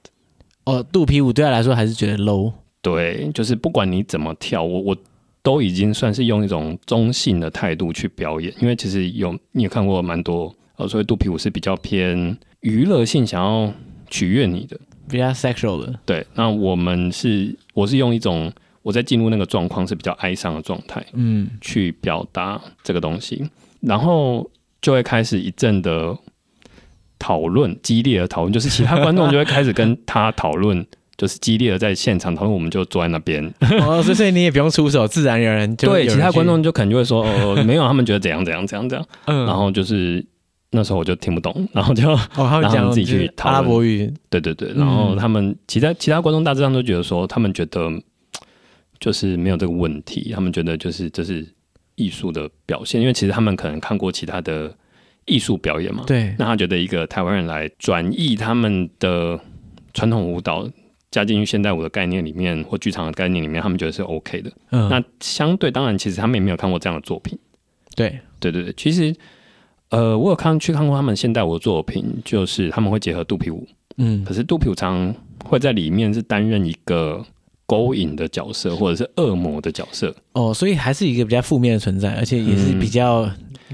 [0.65, 2.53] 哦，肚皮舞对他来说还是觉得 low。
[2.81, 4.97] 对，就是不管你怎么跳，我我
[5.41, 13.73] 都已经算是用一种中性的态度去表演，因为其实有你也看过蛮多，呃，所以肚皮舞是比较偏娱乐性，想要。
[14.07, 15.99] 取悦你的，比较 sexual 的。
[16.05, 18.53] 对，那我们是，我是用一种
[18.85, 23.43] 我在进入那个状况是比较哀伤的状态，嗯，去表达这个东西，
[23.81, 24.47] 然后
[24.79, 26.15] 就会开始一阵的
[27.17, 30.85] 讨论，激烈的讨论，就是其他观众就会开始跟他讨论，
[31.17, 33.43] 就是激烈的在现场讨论，我们就坐在那边，
[33.81, 40.23] 哦，所以你也不用出手，自然而然就对，其他观众就可能就会说，哦，没有，他们觉得怎样怎样怎样怎样，嗯，然后就是。
[40.71, 44.11] 那时候我就听不懂，然后就哦他们自己去讨论阿拉伯语。
[44.29, 47.89] 对对对，然后他们其他其他观众大致上都觉得说，他们觉得
[48.99, 51.47] 就是没有这个问题，他们觉得就是这是
[51.95, 54.75] 艺术的表现，因为其实他们可能看过其他的
[55.25, 56.03] 艺术表演嘛。
[56.07, 59.39] 对，那他觉得一个台湾人来转译他们的
[59.93, 60.69] 传统舞蹈
[61.11, 64.51] 加进去现代舞的概念里面，或剧场的概念里面，他们觉得是 OK 的。
[64.71, 67.37] 嗯，那相对当然，其实他们也没有看过这样的作品。
[67.95, 69.15] 对对对对，其实。
[69.89, 73.65] 呃，我有看去看过他们现代舞的作品，就是他们会结合肚皮舞，
[73.97, 75.13] 嗯，可是肚皮舞常
[75.45, 77.23] 会在里面是担任一个
[77.65, 80.15] 勾引的角色，或者是恶魔的角色。
[80.33, 83.23] 哦，所以还是一个比较负面的存在，而且也是比较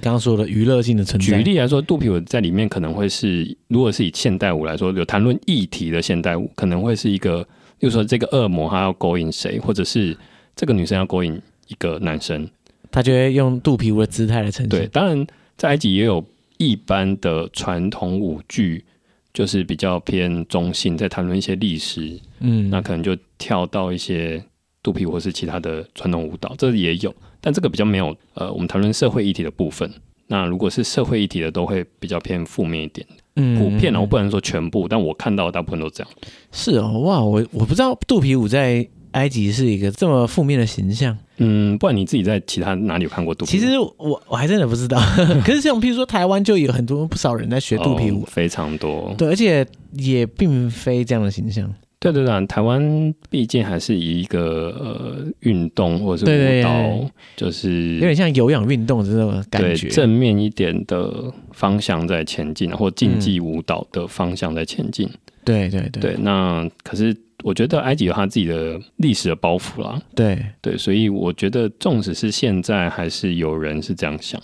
[0.01, 1.25] 刚刚说的娱乐性的存在。
[1.25, 7.43] 举例来说，肚皮舞在里面可能会是，如果是以现代舞来说，有谈论议题的现代舞，可能会是一个，
[7.77, 10.17] 比如说这个恶魔他要勾引谁，或者是
[10.55, 12.47] 这个女生要勾引一个男生，
[12.89, 14.69] 他就会用肚皮舞的姿态来呈现。
[14.69, 15.25] 对，当然。
[15.57, 16.25] 在埃及也有
[16.57, 18.83] 一般的传统舞剧，
[19.31, 24.43] 就是比较偏中性，在谈论一些历史，嗯，那可能就跳到一些
[24.83, 29.91] 肚皮舞或是其他的传统舞蹈，这也有，但这个比较没有，呃，我们谈论社会议题的部分。
[30.27, 36.13] 那如果是社会议题的，都会比较偏负面一点，嗯，普遍啊，我不能说全部，但我看到的大部分都这样。
[36.51, 41.17] 是哦，哇，我我不知道肚皮舞在埃及是一个这么负面的形象。
[41.37, 43.59] 嗯，不然你自己在其他哪里有看过肚皮舞？
[43.59, 44.97] 其实我我还真的不知道。
[45.43, 49.13] 可是像譬如说台湾就有很多不少人在学肚皮舞，哦，非常多。
[49.17, 51.69] 对，而且也并非这样的形象。
[52.01, 65.09] 对对对，台湾毕竟还是以一个呃运动或者是舞蹈，就是有点像有氧运动这种感觉，正面一点的方向在前进，或竞技舞蹈的方向在前进。
[65.45, 67.15] 对对对，对，那可是。
[67.43, 74.39] 我觉得埃及有他自己的历史的包袱啦，对对，所以我觉得，纵使是现在，还是有人是这样想。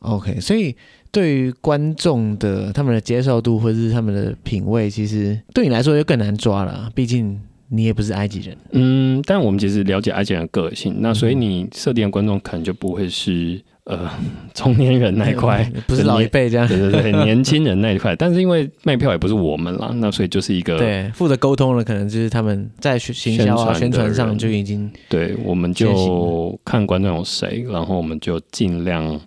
[0.00, 0.76] OK，所以
[1.16, 8.54] 对于观众的他们的接受度或者是他们的品味，其实对你来说就更难抓了，毕竟你也不是埃及人。
[8.72, 13.58] 嗯，但我们其实了解埃及人的个性，那所以你设定的观众可能就不会是。
[13.88, 14.10] 呃，
[14.52, 18.16] 中年人那一块 不是老一辈这样，对对对， 年轻人那一块。
[18.16, 29.20] 但是因为卖票也不是我们啦，那所以就是一个对负责沟通的，可能就是他们在行销啊、宣传上就已经对，我们就看观众有谁，然后我们就尽量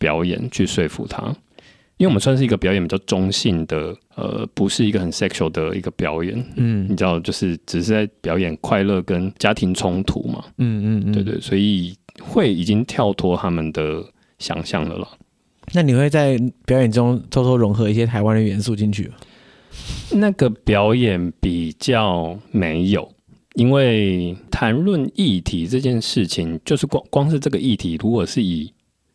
[0.00, 1.22] 表演去说服他，
[1.98, 11.94] 因为我们算是一个表演比较中性的，呃，不是一个很 sexual 的一个表演，嗯，你知道，就是只是在表演快乐跟家庭冲突嘛，嗯嗯嗯，对对，所以。
[12.20, 14.04] 会已经跳脱他们的
[14.38, 15.08] 想象了了。
[15.72, 16.36] 那你会在
[16.66, 19.14] 表演中偷偷融合一些台湾的元素进去吗？
[20.16, 23.10] 那个表演比较没有，
[23.54, 28.70] 因为谈论议题这件事情，就是光光是这个议题，如果是以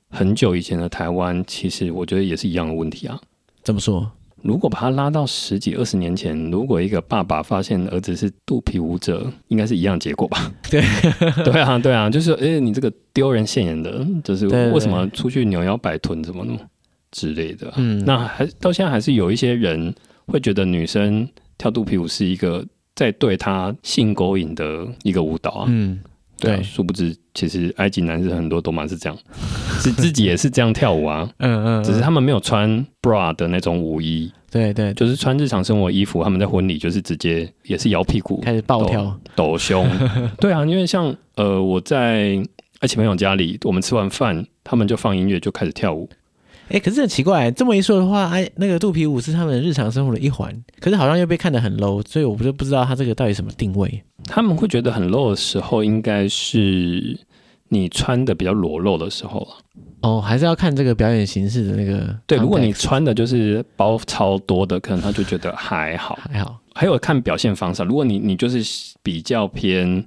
[0.09, 3.19] 很久以前的台湾，其实我觉得也是一样的问题啊。
[3.63, 4.11] 怎么说？
[4.43, 10.51] 如果把它拉到十几二十年前，如果一个爸爸发现儿子是肚皮舞者，应该是一样结果吧？
[10.69, 10.83] 对，
[11.43, 16.59] 对啊，对啊，就是哎，你这个丢人现眼的，就是为什么出去扭腰摆臀怎么弄
[17.11, 17.73] 之类的。
[17.77, 19.91] 嗯，那还到现在还是有一些人
[20.27, 22.63] 会觉得女生跳肚皮舞是一个
[22.93, 25.65] 在对她性勾引的一个舞蹈啊。
[25.69, 25.99] 嗯，
[26.39, 29.17] 对啊，殊不知其实埃及男士很多都蛮是这样，
[29.81, 31.29] 是自己也是这样跳舞啊。
[31.39, 34.31] 嗯嗯，只是他们没有穿 bra 的那种舞衣。
[34.51, 36.23] 对对，就是穿日常生活衣服。
[36.23, 39.85] 他们在婚礼就是直接也是摇屁股开始暴跳抖胸。
[40.39, 42.41] 对啊，因为像呃我在
[42.79, 46.09] 埃及朋友家里，我们吃完饭，他们就放音乐就开始跳舞。
[46.69, 54.03] 哎，可是很奇怪，这么一说的话，哎，那个肚皮舞是他们日常生活的一环，可是好像又被看得很 low，所以我不就不知道他这个到底什么定位。
[54.25, 57.17] 他们会觉得很 low 的时候，应该是
[57.69, 59.47] 你穿的比较裸露的时候了。
[60.01, 62.15] 哦，还是要看这个表演形式的那个。
[62.27, 66.59] 对，如果你穿的就是包超多的，可能他就觉得还好，还好。
[66.73, 70.05] 还有看表现方式，如果你你就是比较偏，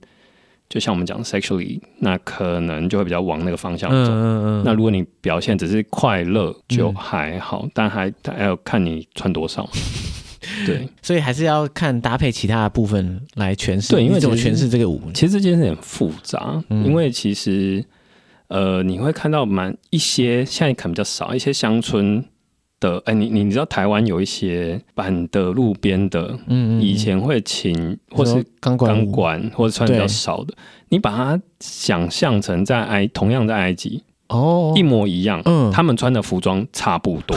[0.69, 3.97] 就像我们讲 sexually，那可能就会比较往那个方向走。
[3.97, 4.63] 嗯嗯嗯。
[4.65, 9.69] 那如果你表现只是快乐，就还好，嗯、但还还要看你穿多少。
[10.67, 13.93] 对，所以还是要看搭配其他的部分来诠释。
[13.93, 15.01] 对，因为怎么诠释这个舞？
[15.13, 17.85] 其实这件事很复杂，嗯、因为其实。
[18.49, 22.25] 呃，你会看到蛮一些，现在可能比较少一些乡村
[22.81, 22.97] 的。
[23.07, 30.55] 哎、欸，你你知道台湾有一些板的路边的，嗯，嗯，以前会请或是钢管钢管，或者穿比较少的，
[30.89, 37.37] 你把它想象成在埃，同样在埃及哦，一模一样，嗯，他们穿的服装差不多，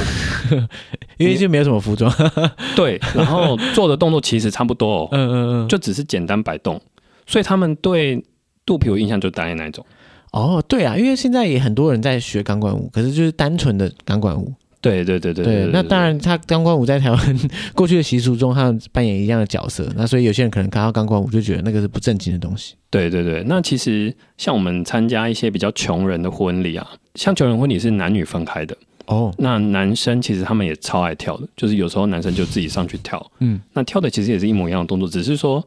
[1.17, 2.13] 因为就没有什么服装，
[2.75, 6.79] 对，然后做的动作其实差不多，哦嗯嗯嗯，就只是简单摆动，
[7.25, 8.23] 所以他们对
[8.65, 9.85] 肚皮有印象就大概那一种。
[10.31, 14.53] 哦，对啊，因为现在也很多人在学钢管舞，可是就是单纯的钢管舞。
[14.81, 17.39] 对对对对对，那当然，他钢管舞在台湾
[17.75, 19.87] 过去的习俗中，他们扮演一样的角色。
[19.95, 22.73] 那所以有些人可能看到钢管舞就觉得那个是不正经的东西。
[22.89, 29.33] 对对对，那其实像我们参加一些比较穷人的婚礼啊，像穷人婚礼是男女分开的哦。
[29.37, 35.63] 那男生其实他们也超爱跳的，就是有时候男生就自己上去跳，嗯，那跳的其实也是一模一样的动作，只是说。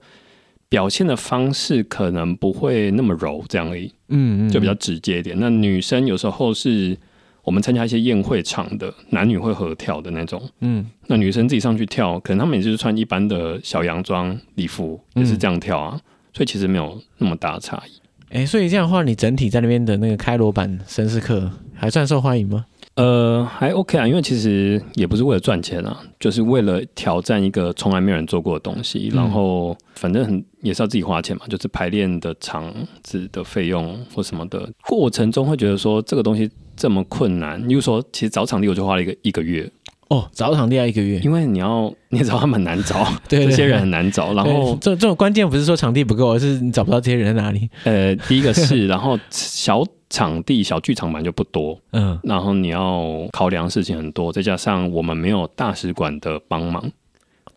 [0.70, 5.36] 表现的方式可能不会那么柔，这样而已，嗯，嗯，就比较直接一点。
[5.38, 6.96] 那女生有时候是
[7.44, 16.00] 我们参加一些宴会场的，男女会合跳的那种，嗯，那女生自己上去跳，可能他们也就是穿一般的小洋装礼服，也是这样跳啊，嗯、
[16.32, 17.90] 所以其实没有那么大差异。
[18.30, 22.64] 哎、欸，所以这样的话，你整体在那边的那个开罗版绅士课还算受欢迎吗？
[22.96, 39.70] 呃，还 OK 啊，因为其实也不是为了赚钱啊，就是为了挑战一个从来没有人做过的东西，嗯、然后反正很也是要自己花钱嘛，就是排练的场子的费用或什么的，过程中会觉得说这个东西这么困难，例如说其实找场地我就花了一个一个月。
[40.08, 47.68] 哦，找场地要一个月，因为你要你也知道他们很难找，对， 对，对，这些人很难找，然后这这种关键不是说场地不够，而是你找不到这些人在哪里。
[47.84, 49.84] 呃，第一个是， 然后小。
[50.10, 56.88] 场地小剧场版就不多，嗯，然后你要考量的事情很多，再加上我们没有大使馆的帮忙，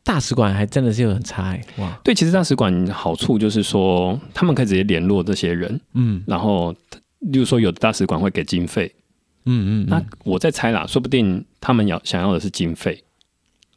[0.03, 6.73] 大使馆还真的是有很差哎，哇，对，其实大使馆好处就是说，他们可以直接联络这些人，嗯，然后
[7.19, 8.91] 例如说有的大使馆会给经费，
[9.47, 13.03] 嗯，嗯嗯，那我在猜啦，说不定他们要想要的是经费。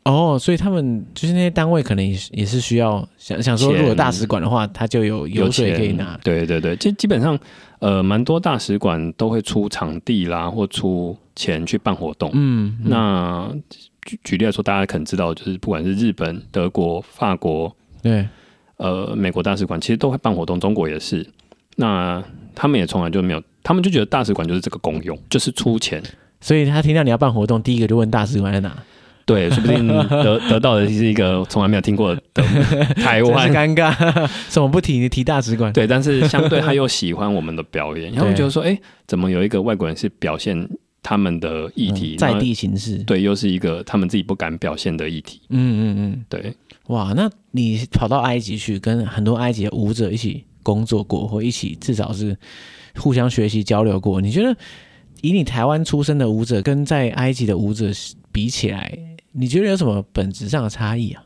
[0.05, 6.19] 哦，所以他们就是那些单位，可能也是也是需要想想说，如果大使馆的话，他就有油水可以拿。
[6.25, 7.39] 对对对，就基本上，
[7.81, 12.31] 呃，蛮多大使馆都会出场地啦，或出钱去办活动。
[12.33, 13.55] 嗯，嗯，那
[14.01, 18.27] 举举例来说，大家可能知道，就是不管是日本、德国、法国，对，
[18.79, 21.25] 呃，美国大使馆其实都会办活动，中国也是。
[21.77, 26.03] 那他们也从来就没有，他们就觉得大使馆就是这个功用，就是出钱。
[26.41, 28.77] 所以他听到你要办活动，第一个就问大使馆在哪。
[29.27, 32.43] 对，说不定得 得到的是一个从来没有听过的
[32.97, 33.95] 台湾，尴尬，
[34.49, 34.99] 怎么不提？
[34.99, 35.73] 你提大使馆？
[35.73, 40.69] 对，但是相对他又喜欢我们的表演，然后觉得说，哎，怎么有一个外国人是表现
[41.01, 42.99] 他们的议题，嗯、在地形式？
[43.05, 45.41] 对，又是一个他们自己不敢表现的议题。
[45.51, 46.53] 嗯嗯嗯，对。
[46.89, 52.37] 哇，那你跑到埃及去，跟很多埃及的舞者一起工作过，或一起至少是
[52.97, 54.57] 互相学习交流过，你觉得
[55.23, 57.87] 以你台湾出身的舞者跟在埃及的舞者
[58.33, 58.99] 比起来？
[59.33, 61.23] 你觉得有什么本质上的差异啊？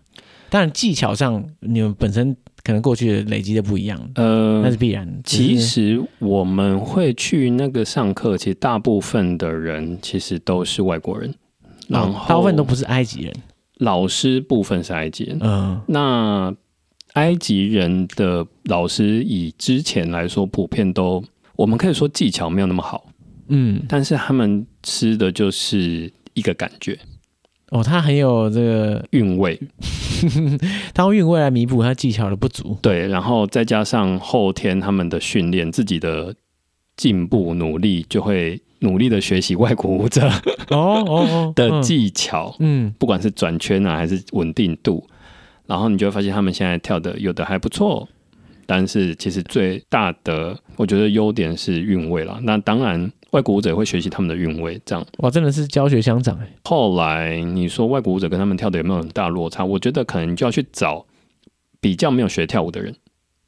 [0.50, 5.08] 当然技巧上，你们本身可能过去的累积的不一样，呃，那是必然。
[5.24, 11.34] 其实我们会去那个上课，其实大部分的人其实都是外国人，
[11.88, 13.34] 然后大部分都不是埃及人。
[13.78, 16.54] 老师部分是埃及人，嗯，那
[17.14, 21.22] 埃及人的老师以之前来说，普遍都
[21.56, 23.06] 我们可以说技巧没有那么好，
[23.48, 26.98] 嗯，但是他们吃的就是一个感觉。
[27.70, 29.58] 哦，他很有这个韵味，
[30.94, 32.76] 他用韵味来弥补他技巧的不足。
[32.82, 36.34] 对，然后再加上后天他们的训练，自己的
[36.96, 40.28] 进步努力，就会努力的学习外国舞者
[40.68, 42.54] 哦哦的技巧。
[42.60, 45.04] 嗯，不管是转圈啊，还是稳定度，
[45.66, 48.08] 然后你就会发现他们现在跳的有的还不错，
[48.66, 52.38] 但是其实最大的我觉得优点是韵味啦。
[52.42, 56.48] 那当然，外国舞者也会学习他们的韵味，这样哇，真的是教学相长哎。
[56.64, 59.64] 后来你说外国舞者跟他们跳的有没有很大落差？
[59.64, 61.04] 我觉得可能就要去找
[61.80, 62.94] 比较没有学跳舞的人，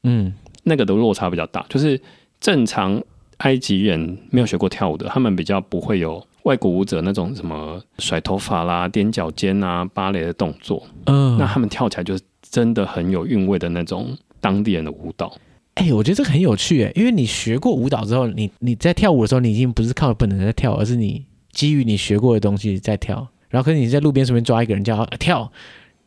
[0.03, 1.65] 嗯，那个的落差比较大。
[1.69, 2.01] 就是
[2.41, 3.01] 正常
[3.37, 14.17] 埃及人没有学过跳舞的，他们比较不会有外国舞者那种什么甩头发啦、踮脚尖啊、芭蕾的动作，嗯，那他们跳起来就是真的很有韵味的那种。
[14.39, 15.35] 当地人的舞蹈，
[15.73, 23.27] 哎、欸，我觉得这个很有趣哎，因为你学过舞蹈之后，你你在跳舞的时候，你已经不是靠本能在跳，而是你基于你学过的东西在跳。
[23.49, 25.51] 然后，可是你在路边随便抓一个人叫他跳，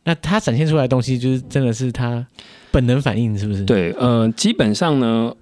[0.05, 2.25] 那他展现出来的东西就是真的是他
[2.71, 3.65] 本能反应，是不是？
[3.65, 5.35] 对，呃，基本上呢，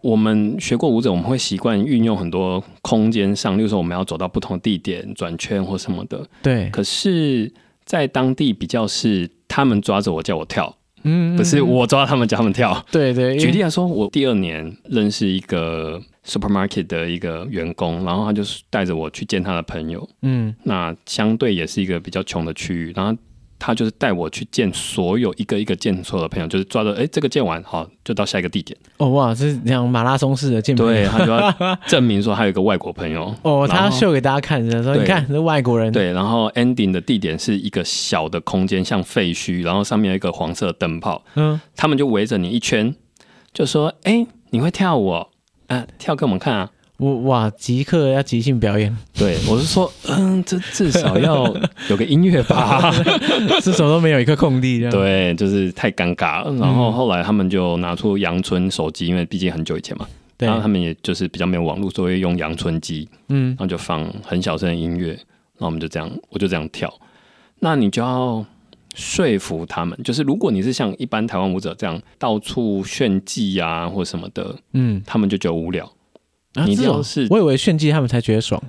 [0.00, 6.24] 我们学过舞者，我们会习惯运用很多空间上，例如说我们要走到不同地点转圈或什么的。
[6.42, 7.52] 对，可是，
[7.84, 10.76] 在当地比较是他们抓着我叫我跳。
[11.02, 12.84] 嗯，不是我抓他们，叫他们跳。
[12.90, 20.08] 对对，举例来说，我第二年认识一个 supermarket 的一个员工，然后他就是带着我去见他的朋友。
[20.22, 23.16] 嗯，那相对也是一个比较穷的区域，然后。
[23.58, 28.78] 他就是带我去见所有一个一个见错的朋友，就是抓着哎，这个见完好，就到下一个地点。
[28.98, 30.92] 哦哇，这是这样马拉松式的见朋友。
[30.92, 33.34] 对，他就要 证明说他有一个外国朋友。
[33.42, 35.92] 哦，他要秀给大家看，说你看是外国人。
[35.92, 41.24] 对，然后 ending 的地点是一个小的空间，像废墟，然后上面有一个黄色灯泡。
[41.34, 42.94] 嗯，他们就围着你一圈，
[43.52, 45.28] 就说：“哎，你会跳舞哦？
[45.66, 48.94] 啊，跳给我们看啊。”我哇，即刻要即兴表演。
[49.16, 51.46] 对，我是说， 嗯，这至少要
[51.88, 52.92] 有个音乐吧，
[53.62, 54.80] 至少都没有一个空地。
[54.90, 56.52] 对，就是太尴尬了。
[56.56, 60.06] 然后后来他们就拿出阳春手机，因为毕竟很久以前嘛。
[60.36, 60.46] 对。
[60.46, 63.08] 然后他们也就是比较没有网络，所以用阳春机。
[63.28, 63.50] 嗯。
[63.50, 66.92] 然后就放很小声的音乐，然后我们就这样，我就这样跳。
[67.60, 68.44] 那你就要
[68.96, 75.88] 说服他们，就是如果你是像一般台湾舞者这样到处炫技啊或什么的，嗯，他们就觉得无聊。
[76.66, 78.62] 你这种是，我以为炫技他们才觉得爽。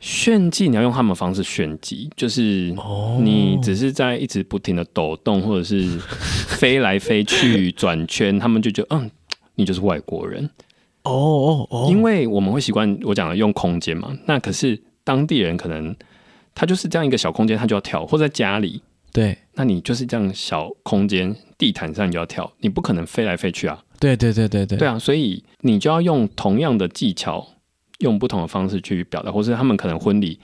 [0.00, 2.74] 炫技你要用他们的方式炫技，就是
[3.20, 5.96] 你只是在一直不停的抖动，或者是
[6.48, 9.08] 飞来飞去转圈，他们就觉得嗯，
[9.54, 10.50] 你就是外国人。
[11.04, 15.94] 哦哦哦，因为我们会习惯我讲的用空间嘛，那可是当地人可能
[16.52, 23.80] 他就是这样一个小空间，他就要跳，或在家里，对，那你就是这样小空间地毯上你就要跳，你不可能飞来飞去啊。
[24.02, 27.46] 对对对对对，对啊，所以你就要用同样的技巧，
[28.00, 30.40] 用不同的方式去表达，或是他们可能婚礼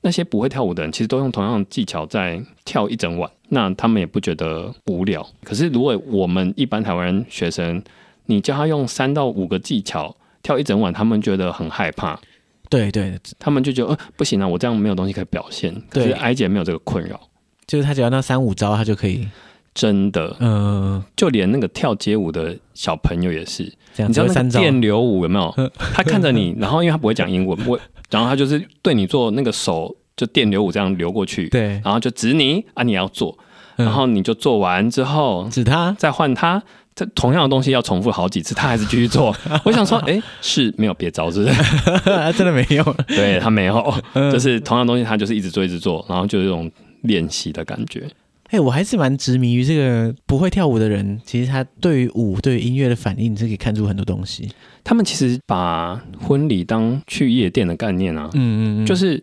[0.00, 5.28] 那些不会跳舞的人，其实都用同样的技巧在跳一整晚，那他们也不觉得无聊。
[5.44, 7.82] 可是如果我们一般台湾人学生，
[8.24, 12.18] 你叫他用三到五个技巧跳一整晚，他们觉得很害怕。
[12.70, 15.74] 对对，他们就觉得呃不行啊，我这样没有东西可以表现。
[15.90, 17.20] 可是埃及没有这个困扰，
[17.66, 19.28] 就是他只要那三五招，他就可以。
[19.76, 23.62] 真的，嗯，就连那个跳街舞的小朋友也是，
[23.96, 25.70] 你知道那个电流舞有没有？
[25.92, 27.78] 他看着你，然后因为他不会讲英文， 不会，
[28.10, 33.36] 然后他就是对你做那个手，就电流舞这样流过去，对，然后就指你啊，你要做，
[33.76, 36.62] 然后你就做完之后指他，再换他，
[36.94, 39.36] 这同样的东西要重复好几次，他还是继续做。
[39.62, 41.54] 我想说，哎，是没有别招，是不是？
[42.32, 43.94] 真的没有，对他没有，
[44.32, 46.70] 就是同样东西，他就是一直做一直做，然后就有一种
[47.02, 48.08] 练习的感觉。
[48.46, 54.48] 哎、欸，我还是蛮执迷于这个不会跳舞的人，其实他对于舞、对于音乐的反应，是可以看出很多东西。
[54.84, 59.20] 他们其实把婚礼当去夜店的概念啊，嗯嗯嗯，就是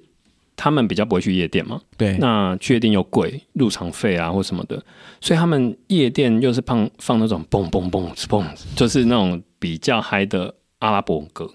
[0.57, 4.83] 他们比较不会去夜店嘛，对，那去夜店又贵，入场费啊或什么的，
[5.21, 8.45] 所以他们夜店又是放放那种嘣嘣嘣嘣，
[8.75, 11.49] 就是那种比较嗨的阿拉伯歌，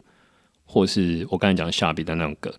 [0.64, 2.50] 或是我刚才讲的夏比的那种歌，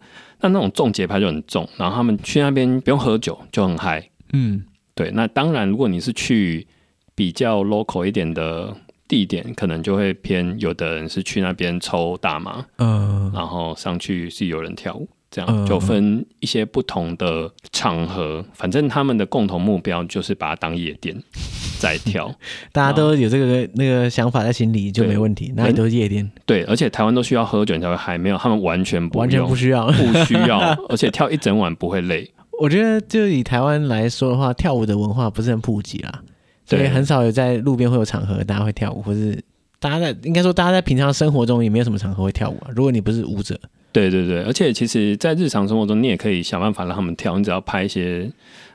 [0.42, 4.64] 那那种重节拍就很重，然后他们去那边不用喝酒就很嗨，嗯。
[5.00, 6.68] 对，那当然，如果你是去
[7.16, 8.76] 比较 local 一点的
[9.08, 21.16] 地点，可能就会偏有的人是去那边抽大麻，嗯，然后上去是有人跳舞，这样就分一些不同的场合，反正他们的共同目标就是把它当夜店
[21.80, 22.30] 在跳，
[22.74, 26.30] 大家都有这个那个想法在心里就没问题，那里都是夜店。
[26.46, 32.30] 对，而且台湾都需要喝酒才会嗨，没有他们完全不完全不需要，不需要， 而且跳一整晚不会累。
[32.60, 36.22] 我觉得，就以台湾来说的话，跳舞的文化不是很普及啦，
[36.66, 39.42] 所以很少有在路边会有场合大家会跳舞，或是
[39.80, 42.68] 大家在应该说大家在平常生活中也没有什么场合会跳舞啊。
[42.76, 43.58] 如果你不是舞者，
[43.94, 48.30] 对对对，而且其实，在日常生活中，你也可以想办法让他们跳，你只要拍一些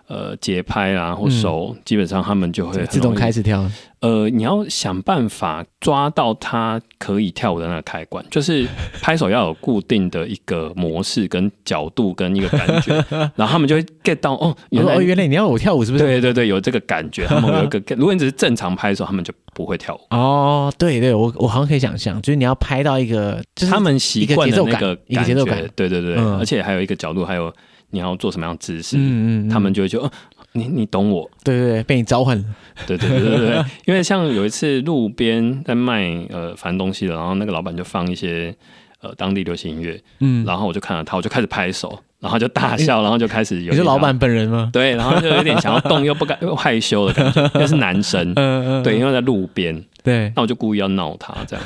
[0.06, 3.64] 呃节拍啊或手，嗯、基本上他们就会自动开始跳。
[4.00, 8.66] 呃，你要想办法抓到他可以跳舞的那个开关，就是
[9.00, 12.92] 拍手要有固定的一个模式跟角度跟一个感觉，
[13.34, 16.04] 然后他们就会 get 到哦，原来、哦、原来你要我跳舞是不是？
[16.04, 17.82] 对对对，有这个感觉，他们有一个。
[17.96, 20.00] 如果你只是正常拍手，他们就不会跳舞。
[20.10, 27.50] 哦，对对，我我好像可以想象，就是你要拍到一个，就是他们习惯的那个一个节奏感，对对对，嗯、而且还有一个角度，还有
[27.94, 30.04] 你要做什么样的姿势，嗯嗯，他们就会觉得。
[30.06, 30.10] 哦
[30.56, 32.44] 你你懂我，对对对，被你召唤了，
[32.86, 38.54] 对对对对对，因为像有一次路边在卖呃反正东西的，然后那个老板就放一些
[39.00, 44.70] 呃当地流行音乐，嗯，然后我就看到他，我就开始拍手，然后就大笑，然后就开始有，你是老板本人吗？
[44.72, 48.32] 对，然后就有点想要动又不敢又害羞的感觉，又是男生，
[48.84, 51.64] 对，因为在路边，对，那我就故意要闹他这样。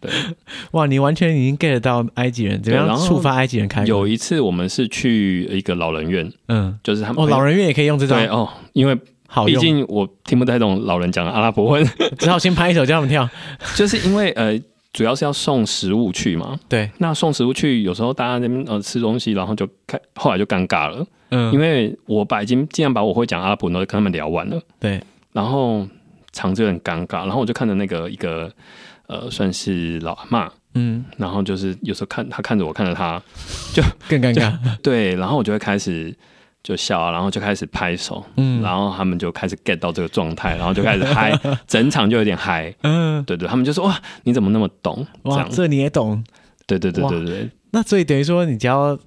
[0.00, 0.10] 对，
[0.72, 3.84] 哇，你完全已经 get 到埃及人怎么样触发埃及人开？
[3.84, 8.96] 有一次我们是去一个老人院，嗯，就是他们哦，老人院也可以用这种对哦，因为
[9.26, 11.84] 好毕竟我听不太懂老人讲的阿拉伯文，
[12.18, 13.28] 只好先拍一首叫他们跳。
[13.74, 14.56] 就是因为呃，
[14.92, 25.86] 主要是要送食物去嘛，对，那送食物去，有时候大家那边呃吃东西，然后就开，后来就尴尬了，嗯，因为我把已经尽量把我会讲阿拉伯文都跟他们聊完了，对，然后
[26.32, 28.50] 场子有点尴尬，然后我就看着那个一个。
[29.08, 33.20] 呃，算是老阿嬷，嗯，然后就是有时候看他看着我，看着他，
[33.72, 34.52] 就更尴尬。
[34.82, 36.14] 对，然后我就会开始
[36.62, 41.32] 就笑啊，然后就开始拍手，嗯，然后他们就开始 get 到这个状态，然后就开始嗨，
[41.66, 45.06] 整场就有点嗨， 嗯，对对，他们就说哇，你怎么那么懂？
[45.22, 46.22] 哇，这你也懂？
[46.66, 47.50] 对对对对对。
[47.70, 48.98] 那所以等于说，你只要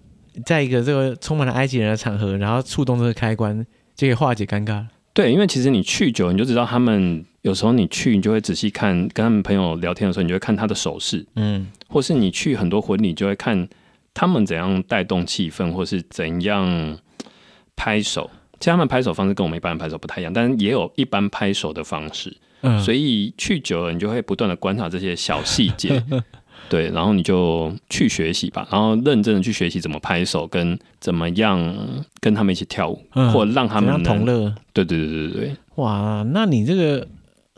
[0.47, 3.63] 在一个这个充满了埃及人的场合，然后触动这个开关，
[3.95, 4.83] 就可以化解尴尬。
[5.13, 7.23] 对，因为其实你去久，你就知道他们。
[7.41, 13.67] 有时候你去，你就会仔细看，跟他们朋友聊天的时候，你就会看他的手势，嗯，或是你去很多婚礼，就会看
[14.13, 16.97] 他们怎样带动气氛，或是怎样
[17.75, 18.29] 拍手。
[18.59, 22.37] 其实他们拍手方式跟我们一般人拍手不太一样，但是也有一般拍手的方式。
[22.61, 26.03] 嗯，所以去久了，你就会不断的观察这些小细节。
[26.69, 31.75] 对，然后你就去学习吧，然后认真的去学习怎么拍手，跟怎么样
[32.19, 34.53] 跟他们一起跳舞，嗯、或者让他们同乐。
[34.71, 35.55] 对对对对对。
[35.75, 37.05] 哇，那你这个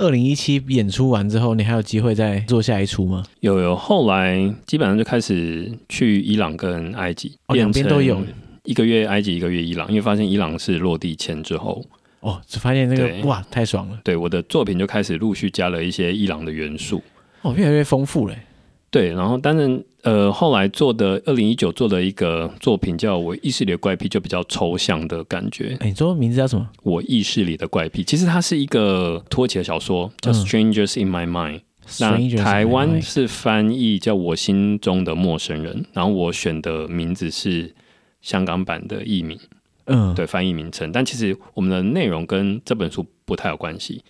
[0.04, 3.24] 二零一七演出完之后，你还有机会再做下一出吗？
[3.39, 8.22] 有有，后来基本上就开始去伊朗跟埃及，两边都有。
[8.66, 11.82] 一个月埃及，一个月伊朗，因为发现伊朗是落地签之后，
[12.20, 13.97] 哦，只发现那个哇，太爽了。
[14.04, 17.01] 对，我的作品就开始陆续加了一些伊朗的元素，
[17.41, 18.36] 哦，越来越丰富了。
[18.91, 25.78] 对，然后当然，呃，后来做的二零一九做的一个作品叫《我意识里的怪癖》，就比较抽象的感觉。
[25.80, 26.70] 哎你说名字叫什么？
[26.84, 31.60] 我意识里的怪癖，其实它是一个土耳其的小说，叫《Strangers in My Mind》。
[31.99, 37.74] 嗯，那台湾是翻译叫我心中的陌生人，然后我选的名字是
[38.22, 39.39] 香港版的译名，
[39.86, 40.91] 嗯，对，翻译名称。
[40.91, 44.01] 但其实我们的内容跟这本书不太有关系。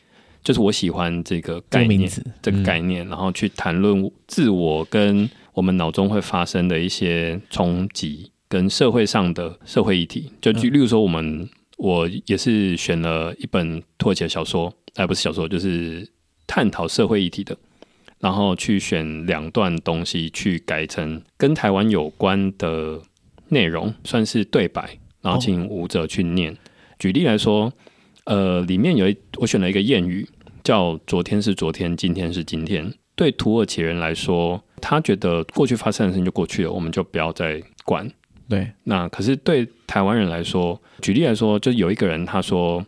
[0.43, 10.31] 就是我喜欢这个概念，这个，这个概念，嗯、然后去谈论自我跟我们脑中会发生的一些冲击，跟社会上的社会议题。
[10.41, 16.07] 就举例如说，我们我也是选了一本土耳其的小说，哎，不是小说，就是
[16.45, 17.57] 探讨社会议题的，
[18.19, 23.01] 然后去选两段东西去改成跟台湾有关的
[23.49, 26.51] 内容，算是对白，然后请舞者去念。
[26.53, 26.57] 哦、
[26.99, 27.71] 举例来说。
[28.25, 30.25] 呃，里面有一我选了一个谚语，
[30.63, 32.93] 叫“昨天是昨天，今天是今天”。
[33.17, 38.05] 对土耳其人来说，他觉得过去发生的事情就过去了，我们就不要再管。
[38.49, 42.85] 对，那可是对台湾人来说，举例来说，就有一个人他说，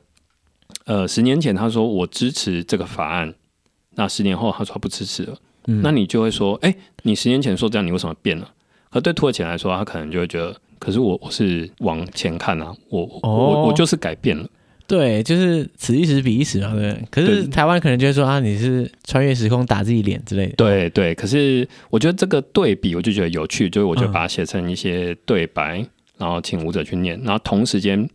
[0.83, 3.33] 呃，十年前他说我支持这个法案，
[3.91, 5.37] 那十年后他说他不支持了，
[5.67, 8.51] 嗯、那你就会说，哎，你十年前说这样，你为什么变了？
[8.89, 14.45] 而对土耳其人来说，他可能就会觉得，可是我我是往前看啊，我、哦、我我就是改变了。
[14.87, 16.95] 对，就是此一时彼一时嘛，对。
[17.09, 20.53] 可是台湾可能就会说啊，你是穿越时空打自己脸之类的。
[20.57, 25.87] 对对，可是我觉得这个对比，我就觉得有趣，就是我就把它写成一些对白，嗯、
[26.19, 28.07] 然后请舞者去念，然后同时间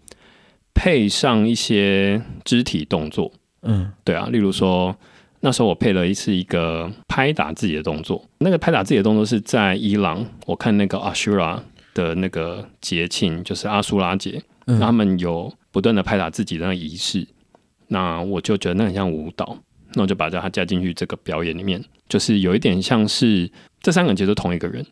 [0.73, 3.33] 配上一些肢体动作。
[3.62, 4.97] 嗯，对啊，例如说
[5.41, 11.61] 那时候我配了一次一个拍打自己的动作，那个拍打自己的动作是在伊朗，我看那个阿修拉
[11.95, 15.53] 的那个节庆，就是阿苏拉节，嗯、他们有。
[15.73, 17.27] 不断的拍打自己的那个仪式，
[17.89, 19.59] 那我就觉得那很像舞蹈，
[19.95, 23.51] 那我就把它加进去这个表演里面，就是有一点像是
[23.81, 24.85] 这三个人其实都同一个人，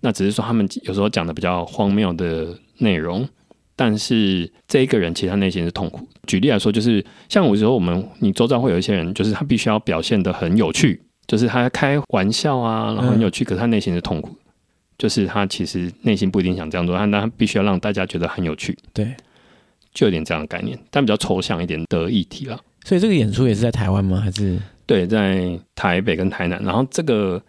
[0.00, 3.28] 那只是说他们有时候讲的比较荒谬的内容，
[3.76, 6.06] 但是这一个人其实他内心是痛苦。
[6.26, 14.36] 举例来说，就是像有时候我们你周遭会有一些人，就是他必须要表现的很有趣，就是他开玩笑啊，然后很有趣，可是他内心是痛苦，
[14.96, 18.78] 就是他其实内心不一定想这样做，但他必须要让大家觉得很有趣。
[18.92, 19.14] 对。
[19.94, 22.60] 就有点这样的概念，但比较抽象一点的议题了。
[22.84, 24.20] 所以这个演出也是在台湾吗？
[24.20, 24.60] 还是？
[24.84, 26.62] 对，在台北跟台南。
[26.62, 27.40] 然后这个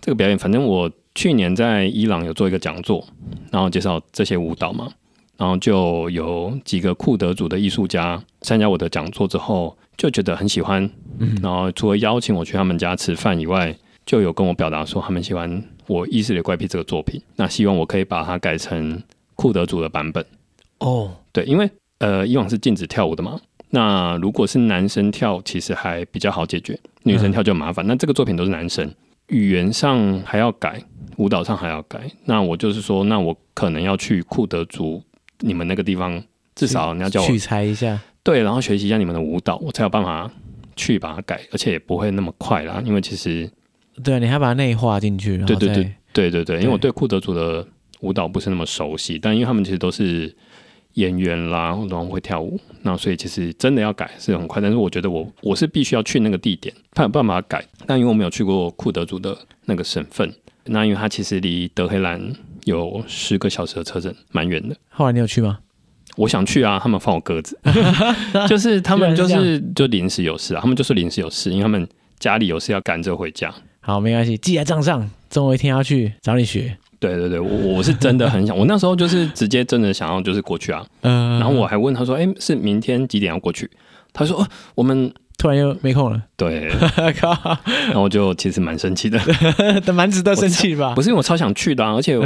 [0.00, 3.04] 这个表演，反正我去年在伊朗有做一个讲座，
[3.50, 4.88] 然后介绍这些舞蹈嘛。
[5.36, 10.88] 然后就有几个库德族的艺术家参加我的讲座之后，就觉得很喜欢。
[11.18, 13.76] 嗯，然后除了邀请我去他们家吃饭以外，
[14.06, 19.02] 就有跟我表达说他们喜欢我《意识的怪癖》这个作品，那希望我可以把它改成
[19.34, 20.24] 库德族的版本。
[20.78, 21.68] 哦，对，因为
[21.98, 23.40] 呃以往是禁止跳舞的嘛，
[23.70, 27.86] 那如果是男生跳，其实还比较好解决，女生跳就麻烦。
[27.86, 28.92] 嗯、那这个作品都是男生，
[29.28, 30.82] 语言上还要改，
[31.16, 32.10] 舞蹈上还要改。
[32.24, 35.02] 那我就是说，那我可能要去库德族。
[35.40, 36.22] 你们那个地方
[36.54, 40.30] 至少你要叫我取材一下，对，然后学习一下你们的舞蹈，我才有办法
[40.74, 42.82] 去把它改，而且也不会那么快啦。
[42.86, 43.46] 因为其实，
[44.02, 47.68] 对啊，你还把它内化进去，对对对对对对，因为我对库德族的
[48.00, 50.34] 舞蹈不是那么熟悉，但因为他们其实都是
[50.96, 54.60] 演员啦，然后会跳舞，那所以其实真的要改是很快。
[54.60, 57.64] 但是我觉得我我是必须要去那个地点，他有办法改。
[57.86, 59.34] 但因为我没有去过库德族的
[59.64, 60.30] 那个省份，
[60.64, 62.20] 那因为它其实离德黑兰。
[62.66, 64.74] 有十个小时的车程，蛮远的。
[64.88, 65.60] 后来你有去吗？
[66.16, 67.56] 我想去啊，他们放我鸽子，
[68.48, 71.88] 就是他们就是就临时有事啊，他们就是临时有事，因为他们
[72.18, 73.54] 家里有事要赶着回家。
[73.78, 76.76] 好，没关系，记在账上，总有一天要去找你学。
[76.98, 80.84] 对对对，我我是真的很想，我那时候就是直接真的想要就是过去啊。
[81.02, 83.70] 嗯，然后我还问他说：“哎，是明天几点要过去？”
[84.12, 86.66] 他说：“哦，我们。”突然又没空了，对，
[87.20, 89.20] 然后我就其实蛮生气的，
[89.92, 90.94] 蛮值得生气吧？
[90.94, 92.18] 不是因为我超想去的，啊，而且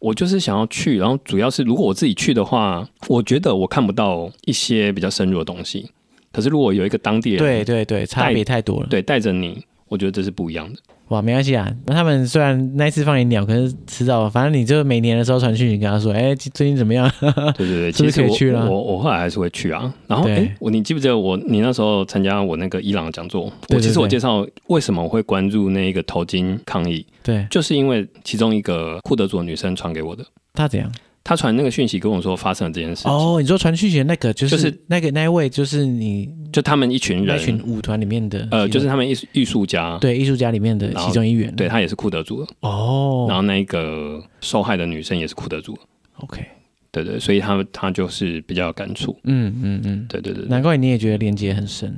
[0.00, 5.90] 我就是想要去，然后主要是如果我自己去的话，我觉得我看不到一些比较深入的东西。
[6.30, 10.78] 可是如果有一个当地人，对对对，差别太多了，对，带着你，我觉得这是不一样的。
[11.08, 11.70] 哇，没关系啊。
[11.84, 17.06] 那他们虽然那一次放你鸟，可是迟早，反正你就每年的时候传讯，你跟他说，哎、欸，最近怎么样？
[17.54, 18.66] 对对对， 其实可以去了。
[18.70, 19.92] 我我后来还是会去啊。
[20.06, 23.52] 然后，哎我你记不记得我你那时候参加我那个伊朗的讲座？
[23.68, 30.24] 我其实我介绍为什么我会关注那一个头巾抗议，对，就是因为其中一个库德族女生传给我的。
[30.54, 30.90] 她怎样？
[31.24, 33.10] 他传那个讯息跟我说发生了这件事情。
[33.10, 42.44] 哦，你说传讯息的那个就是就是那个那一位，就是你就他们一群人，一群舞团里面的呃，就是他们艺艺术家，对艺术家里面的其中一员，对他也是库德族。
[42.44, 43.26] 的哦。
[43.28, 45.78] 然后那个受害的女生也是库德族
[46.16, 46.44] ，OK，
[46.90, 51.94] 对对，所以他他就是比较有感触，嗯嗯嗯，对对对，难怪你也觉得连接很深，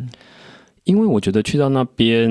[0.85, 2.30] 因为我觉得去到那边，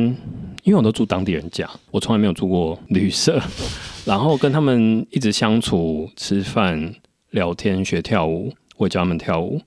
[0.63, 3.41] 因为我都住当地人家，我从来没有住过旅社。
[4.05, 6.93] 然后跟他们一直相处、吃饭、
[7.31, 9.59] 聊天、学跳舞，我也教他们跳舞。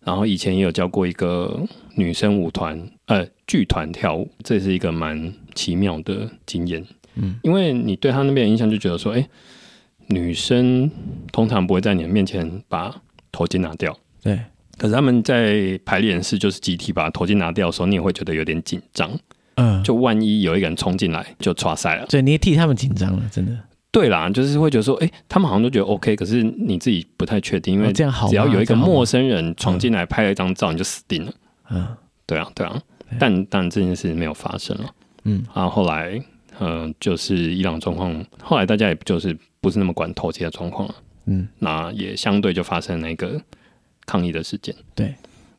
[0.00, 1.62] 然后以前也有教过一个
[1.94, 6.84] 女生舞团，呃，剧团跳舞，这是一个蛮奇妙的经验。
[7.14, 9.28] 嗯，因为你对他那边的印象就觉得说，哎，
[10.06, 10.90] 女生
[11.30, 13.96] 通常不会在你的面前把头巾拿掉。
[14.22, 14.40] 对。
[14.78, 19.10] 可是他们在排练室就是集体把头巾拿掉的时候，你也会觉得有点紧张。
[19.56, 22.06] 嗯，就万一有一个人冲进来，就剉赛了。
[22.06, 23.52] 对，你也替他们紧张了，真的。
[23.90, 31.32] 对啦，就是会觉得说，哎，他们好像都觉得 OK，可是你自己不太确定，因为这样好，只要有一个陌生人闯进来拍了一张照，你就死定了。
[31.70, 31.86] 嗯，
[32.24, 32.80] 对啊，对啊。
[33.18, 34.84] 但但这件事没有发生了。
[35.24, 36.22] 嗯，然后后来，
[36.60, 40.94] 嗯，就是伊朗状况，后来大家也就是不是那么管头巾的状况了。
[41.24, 43.40] 嗯，那也相对就发生那个
[44.08, 44.74] 抗议的事件。
[44.94, 45.14] 对，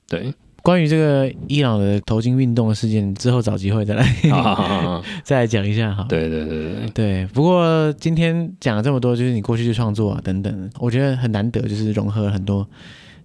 [0.07, 0.33] 对。
[0.61, 4.05] 关于这个伊朗的头巾运动的事件，之后找机会再来
[5.23, 6.05] 再来讲一下哈。
[6.09, 7.25] 对对对对对。
[7.27, 12.67] 不过今天讲了这么多，就是你过去的创作啊等等，我觉得很难得，就是融合了很多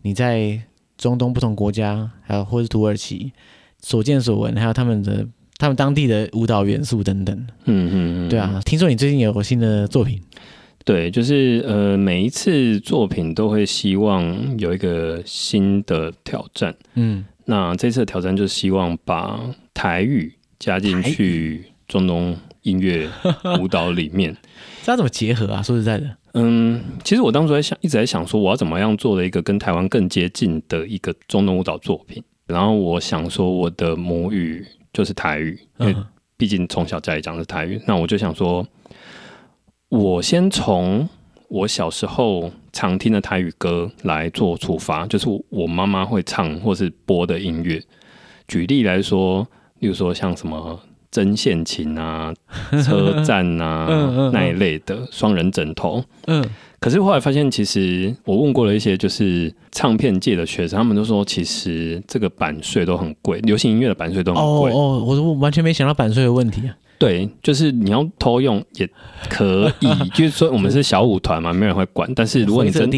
[0.02, 0.60] 你在
[0.96, 3.32] 中东不同国家，还有或是土耳其
[3.80, 5.26] 所见所闻，还有他们的
[5.58, 7.36] 他们当地的舞蹈元素等等。
[7.64, 8.28] 嗯嗯嗯。
[8.28, 10.22] 对啊，听说你最近有新的作品。
[10.84, 16.76] 对，就是呃，每一次作品都会希望有一个新的挑战。
[16.92, 19.40] 嗯，那这次的挑战就是希望把
[19.72, 23.08] 台语加进去中东音乐
[23.58, 24.36] 舞蹈里面。
[24.82, 25.62] 这要怎么结合啊？
[25.62, 32.22] 说实在的，嗯，其实我当初在想，一直在想说，我要怎么样做的一个跟台湾更接近的一个中东舞蹈作品。
[32.46, 34.62] 然后我想说，我的母语
[34.92, 35.96] 就是台语，因为
[36.36, 37.80] 毕竟从小家里讲的是台语。
[37.86, 38.62] 那我就想说。
[39.94, 41.08] 我先从
[41.46, 47.80] 我小时候常听的台语歌来做出发，就是我妈妈会唱或是播的音乐。
[48.48, 49.46] 举例来说，
[49.78, 50.80] 例如说像什么
[51.12, 52.34] 针线琴啊、
[52.84, 56.02] 车站啊那一类的双人枕头。
[56.26, 56.44] 嗯，
[56.80, 64.72] 可是后来发现，其实我问过了一些就是唱片界的学生，他们都说，其实这个版税都很贵，流行音乐的版税都很贵。
[64.72, 66.74] 哦哦，我完全没想到版税的问题啊。
[66.98, 68.88] 对，就是你要偷用也
[69.28, 72.10] 可以，就是说我们是小舞团嘛，没人会管。
[72.14, 72.88] 但是如果你真，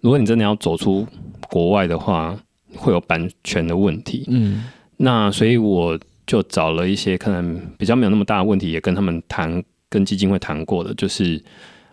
[0.00, 1.06] 如果你真的要走出
[1.48, 2.36] 国外的话，
[2.76, 4.24] 会有版权的问题。
[4.28, 4.64] 嗯，
[4.96, 11.42] 那所以我就找了一些可能比较没有那么大的问题，也跟他们谈，跟基金会谈过的，就是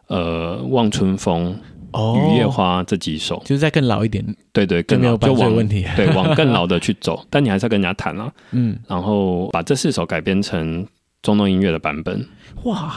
[0.07, 1.51] 呃，望春风、
[1.91, 4.23] 雨夜花这几首，就是再更老一点，
[4.53, 7.25] 对对，更没有版权问题，对，往更老的去走。
[7.29, 8.31] 但你还是要跟人家谈啊。
[8.51, 10.85] 嗯，然后把这四首改编成
[11.21, 12.25] 中东音乐的版本。
[12.63, 12.95] 哇，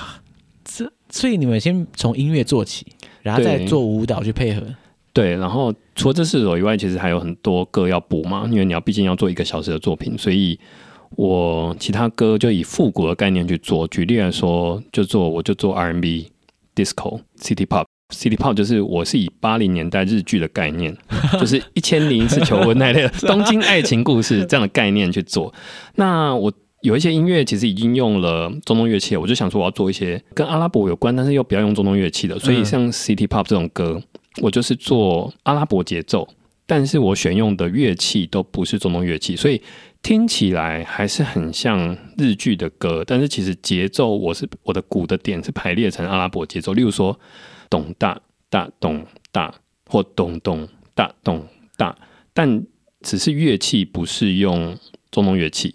[0.64, 2.86] 这所以你们先从音乐做起，
[3.22, 4.62] 然后再做舞蹈去配合。
[5.12, 10.58] 对，然后除了这四首以外，其实还有很多歌要补嘛，因为你要毕竟要做一个小时的作品，所以
[11.16, 13.86] 我其他歌就以复古的概念去做。
[13.88, 16.30] 举例来说，就做我就做 R&B、
[16.74, 17.84] Disco、City Pop。
[18.08, 20.96] City Pop 就是我是以八零年代日剧的概念，
[21.40, 25.52] 就是一千零一次求婚那类的东京爱情故事这样的概念去做。
[25.94, 26.52] 那我
[26.82, 32.38] 有一些音乐其实已经用了中东乐器，我就想说我要做一些跟阿拉伯有关，但是又不要用中东乐器的。
[32.38, 34.00] 所以像 City Pop 这种歌。
[34.40, 36.26] 我就是做阿拉伯节奏，
[36.64, 39.60] 但是我选用的乐器都不是中东乐器，所以
[40.02, 47.20] 听起来还是很像日剧的歌，但是其实节奏我是我的鼓的点是排列成阿拉伯节奏，例如说
[47.68, 48.18] 咚大
[48.48, 49.54] 大咚大
[49.86, 51.94] 或咚咚大咚大，
[52.32, 52.64] 但
[53.02, 54.74] 只是乐器不是用
[55.10, 55.74] 中东乐器。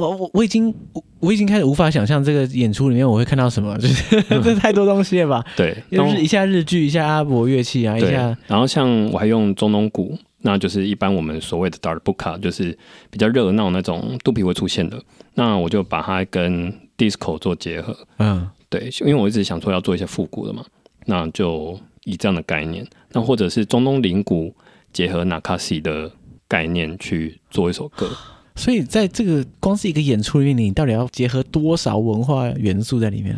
[0.00, 5.44] 我我我已经我我已经开始无法想象这个演出里面我会看到什么，就是 这太多东西了吧？
[5.56, 8.36] 对，就是一下日剧，一下阿拉伯乐器啊，一下。
[8.46, 12.76] 然后像我还用中东鼓，那就是一般我们所谓的 darbuka，就是
[13.10, 15.00] 比较热闹那种肚皮会出现的。
[15.34, 17.96] 那我就把它跟 disco 做结合。
[18.18, 20.64] 嗯，对，因为我一直想说要做一些复古的嘛，
[21.06, 24.54] 那就以这样的概念，那或者是中东铃鼓
[24.92, 26.10] 结合 nakasi 的
[26.48, 28.10] 概念去做一首歌。
[28.56, 33.36] 所以在这个光是一个演出里面，你到底要结合多少文化元素在里面？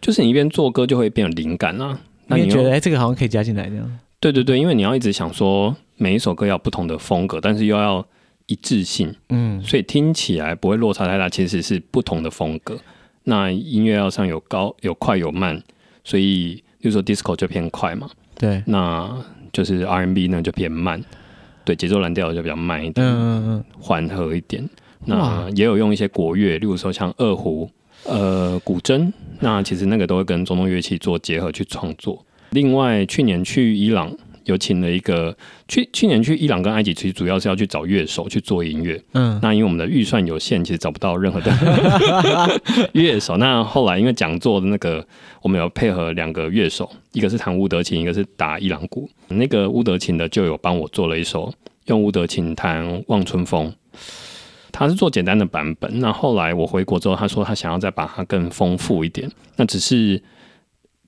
[0.00, 1.98] 就是你一边做歌就会变有灵感啊。
[2.26, 3.98] 那你觉得哎，这个好像可以加进来这样？
[4.20, 8.06] 对对对，因为你要一直想说每一首歌要不同的风格，但是又要
[8.46, 11.28] 一致性，嗯，所以听起来不会落差太大。
[11.28, 12.78] 其实是不同的风格。
[13.24, 15.62] 那音乐要上有高有快有慢，
[16.02, 19.14] 所以比如说 disco 就偏快嘛，对，那
[19.52, 21.02] 就是 R&B 呢就偏慢。
[21.64, 24.68] 对，节奏蓝调就比较慢一点，缓和一点。
[25.06, 27.68] 那也有用一些国乐，例如说像二胡、
[28.04, 32.24] 呃古筝，那其实那个都会跟中东乐器做结合去创作。
[32.50, 34.14] 另外，去年去伊朗。
[34.44, 35.36] 有请了一个
[35.68, 39.00] 去去年去伊朗跟埃及，其实主要是要去找乐手去做音乐。
[39.12, 41.52] 嗯，那因为我们的预算有限，其实找不到任何的
[42.92, 43.36] 乐手。
[43.36, 45.06] 那后来因为讲座的那个，
[45.42, 49.08] 我们有配合两个乐手，一个是弹乌德琴，一个是打伊朗鼓。
[49.28, 51.52] 那个乌德琴的就有帮我做了一首，
[51.86, 53.72] 用乌德琴弹《望春风》，
[54.70, 56.00] 他是做简单的版本。
[56.00, 59.30] 那后来我回国之后，他说他想要再把它更丰富一点。
[59.56, 60.22] 那只是。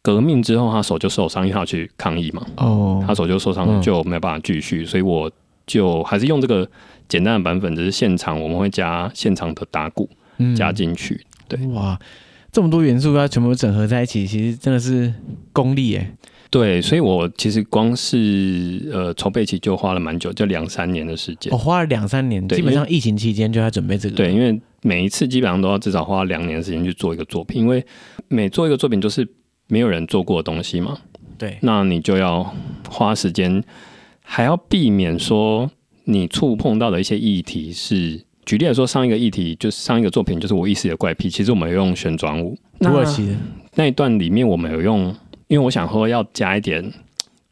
[0.06, 2.46] 革命之后，他手就受伤，因为他要去抗议嘛。
[2.58, 5.28] 哦，他手就受伤，就没有办法继续，嗯，所以我
[5.66, 6.64] 就还是用这个
[7.08, 10.08] 简单的版本，只是现场我们会加现场的打鼓
[10.56, 11.20] 加进去。
[11.48, 11.98] 对，哇，
[12.52, 15.12] 这么多元素要全部整合在一起，其实真的是
[15.52, 16.08] 功力耶。
[16.50, 21.52] 对，所以我其实光是呃筹备期就花了蛮久，就两三年的时间。
[21.52, 24.14] 我，哦，花了两三年，基本上疫情期间就要准备这个。
[24.14, 27.84] 对，因为每一次基本上都要至少花两年的时间去做一个作品，因为
[28.28, 29.26] 每做一个作品就是。
[29.68, 30.98] 没有人做过的东西嘛？
[31.38, 32.54] 对，那你就要
[32.88, 33.62] 花时间，
[34.22, 35.70] 还要避免说
[36.04, 43.36] 你触碰到的一些议题是，举例来说，上一个议题就是上一个作品就是我一时的怪癖，其实我们有用旋转舞，土耳其
[43.74, 45.14] 那一段里面我们有用，
[45.48, 46.92] 因为我想说要加一点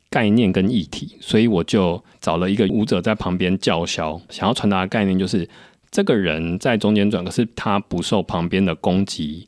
[0.09, 5.47] 概念跟议题，所以我就找了一个舞者在旁边叫嚣，想要传达的概念就是
[5.91, 9.45] 这个人在中间转，可是他不受旁边的攻击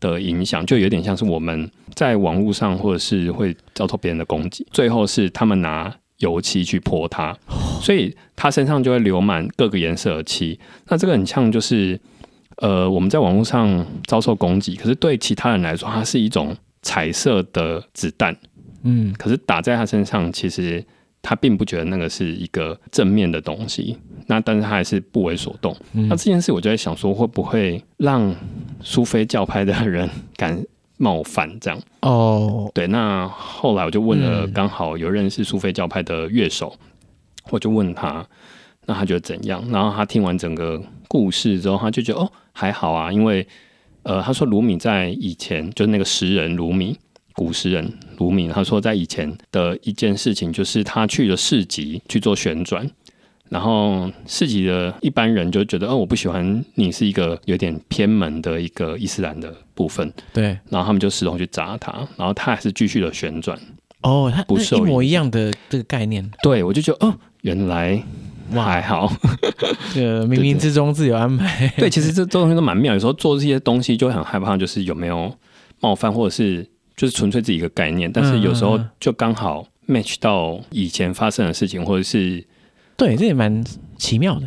[0.00, 7.36] 的影响，就有点像是我们在网络上，或者是会遭受别人的攻击，最后是他们拿油漆去泼他，
[7.80, 10.58] 所以他身上就会流满各个颜色的漆。
[10.88, 12.00] 那这个很像就是，
[12.56, 18.36] 呃，我们在网络上遭受攻击，可是对其他人来说，它是一种彩色的子弹，
[18.82, 20.84] 嗯，可是打在他身上，其实。
[21.22, 23.96] 他并不觉得那个是一个正面的东西，
[24.26, 25.76] 那但是他还是不为所动。
[25.92, 28.34] 嗯、那这件事，我就在想说，会不会让
[28.82, 30.62] 苏菲教派的人敢
[30.96, 31.80] 冒犯这样？
[32.00, 32.86] 哦，对。
[32.86, 36.88] 那后来我就问了，刚好有认识苏菲教派的乐手，嗯、
[37.50, 38.26] 我就问他，
[38.86, 39.62] 那他觉得怎样？
[39.70, 43.46] 然后他听完整个故事之后，他就觉得哦，还好啊，因为
[44.04, 46.98] 呃，他说卢米在以前就是那个诗人卢米。
[47.34, 52.88] 古诗人卢敏他说，在以前的一件事情，就是他去了市集去做旋转，
[53.48, 63.58] 然后市集的一般人就觉得，哦，我不喜欢你是一个有点偏门的一个伊斯兰的部分，对，然后他们就石头去砸他，然后他还是继续的旋转，
[64.02, 66.30] 哦，他不是一模一样的这个概念。
[66.42, 68.02] 对，我就觉得哦，原来
[68.52, 69.12] 哇还好，
[69.94, 71.68] 这个冥冥之中自有安排。
[71.76, 72.92] 对，对，其实这这东西都蛮妙。
[72.92, 75.32] 有时候做这些东西就会很害怕，就是有没有
[75.80, 76.68] 冒犯，或者是
[77.00, 78.12] 就是纯粹自己一个概念。
[78.12, 82.44] 但是有时候就刚好 match 到以前发生的事情，或者是
[82.94, 83.64] 对，这也蛮
[83.96, 84.46] 奇妙的。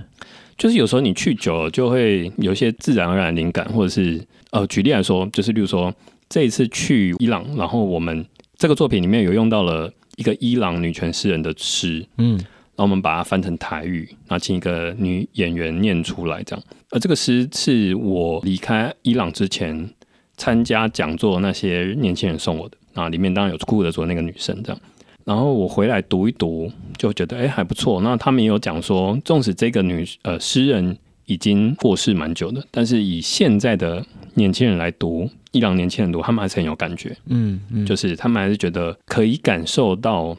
[0.55, 5.91] 就是有时候你去久了，就会有一些自然而然灵感，或者是呃，举例来说，就是例如说
[6.29, 8.23] 这一次去伊朗，然后我们
[8.55, 16.63] 这个作品里面有用到了一个伊朗女权诗人的诗，嗯，然后我们把它翻成台语，然后请一个女演员念出来，这样。
[16.91, 19.89] 而这个诗是我离开伊朗之前
[20.35, 24.81] 参加讲座那些年轻人送我的，啊，里面当然有顾德卓那个女生这样。
[25.25, 28.01] 然后我回来读一读，就觉得哎还不错。
[28.01, 37.15] 那他们也有讲说，纵使这个女呃诗人已经过世蛮久的，但是以现在的年轻人来读，伊朗年轻人读，他们还是很有感觉。
[37.27, 40.35] 嗯，嗯，就是他们还是觉得可以感受到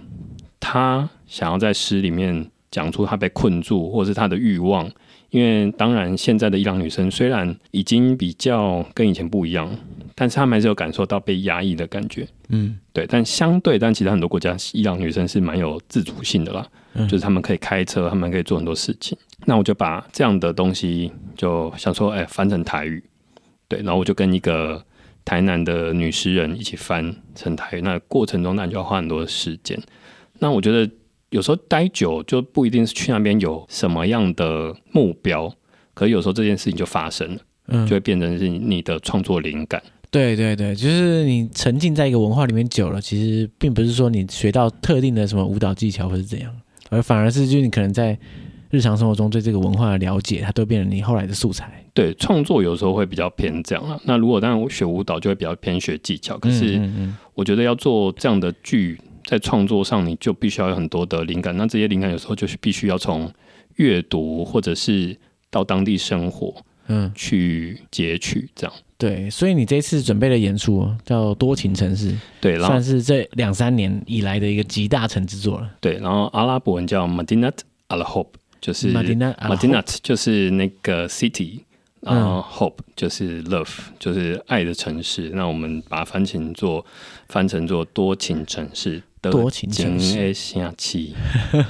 [0.60, 4.90] 他想要在诗里面讲出他被困住，或是他的欲望。
[5.34, 9.68] 因为当然，现在的伊朗女生虽然已经比较跟以前不一样，
[10.14, 12.24] 但是她们还是有感受到被压抑的感觉。
[12.50, 13.04] 嗯，对。
[13.04, 19.18] 但相对，但其他很多国家，伊朗女生是蛮有自主性的啦，嗯、就是她们可以开车，她们可以做很多事情。
[19.44, 23.02] 那我就把这样的东西就想说，哎，翻成台语。
[23.66, 24.80] 对，然后我就跟一个
[25.24, 27.80] 台南的女诗人一起翻成台语。
[27.80, 29.76] 那过程中，那你就要花很多的时间。
[30.38, 30.88] 那我觉得。
[31.34, 35.52] 有时候待久就不一定是去那边有什么样的目标，
[35.92, 39.82] 可是有时候这件事情就发生了，嗯，就会变成是你的创作灵感。
[40.12, 46.54] 对对对，就是你沉浸在一个文化里面久了，其实并不是说你学到特定的什么舞蹈技巧或是怎样，
[46.88, 48.16] 而反而是就是你可能在
[48.70, 51.84] 日常生活中对这个文化的了解，它都变成你后来的素材。
[51.92, 54.00] 对，创作有时候会比较偏这样了。
[54.04, 56.80] 那如果当然我学舞蹈就会比较偏学技巧，可是
[57.34, 58.96] 我觉得要做这样的剧。
[59.24, 61.56] 在创作上，你就必须要有很多的灵感。
[61.56, 63.32] 那这些灵感有时候就是必须要从
[63.76, 65.16] 阅读，或者是
[65.50, 66.54] 到当地生活，
[66.88, 68.76] 嗯，去截取这样。
[68.96, 75.70] 对，所以你这次准备的演出叫《多情城市》，对，算是这两三年以来的一个集大成之作了。
[75.80, 77.54] 对，然后阿拉伯文叫 Madinat
[77.88, 78.28] Al Hope，
[78.60, 81.60] 就是 Madinat 就是那个 city，
[82.00, 85.30] 然后 Hope 就是 Love，就是爱的城市。
[85.34, 86.86] 那我们把它翻成做
[87.28, 89.02] 翻成做多情城市。
[89.30, 91.14] 多情城市，下期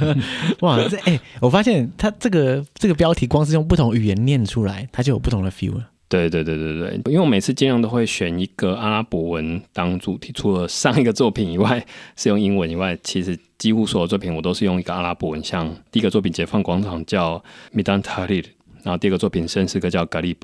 [0.61, 0.79] 哇！
[0.89, 5.91] 这哎、欸，我发现他这个这个标题，光是用不同语言念出来，它就有不同的 feel 了。
[6.07, 11.85] 对对对对对，因为我每次尽量都会选一个阿拉伯文当主题，除了上一个作品以外
[12.15, 15.43] 是用英文以外，其实几乎所有作品我都是用一个阿拉伯文。
[15.43, 17.43] 像第一个作品《解放广场》叫
[17.75, 18.45] Midan Tahrir，
[18.85, 20.37] 然后第二个作品《圣诗歌》叫 Galib，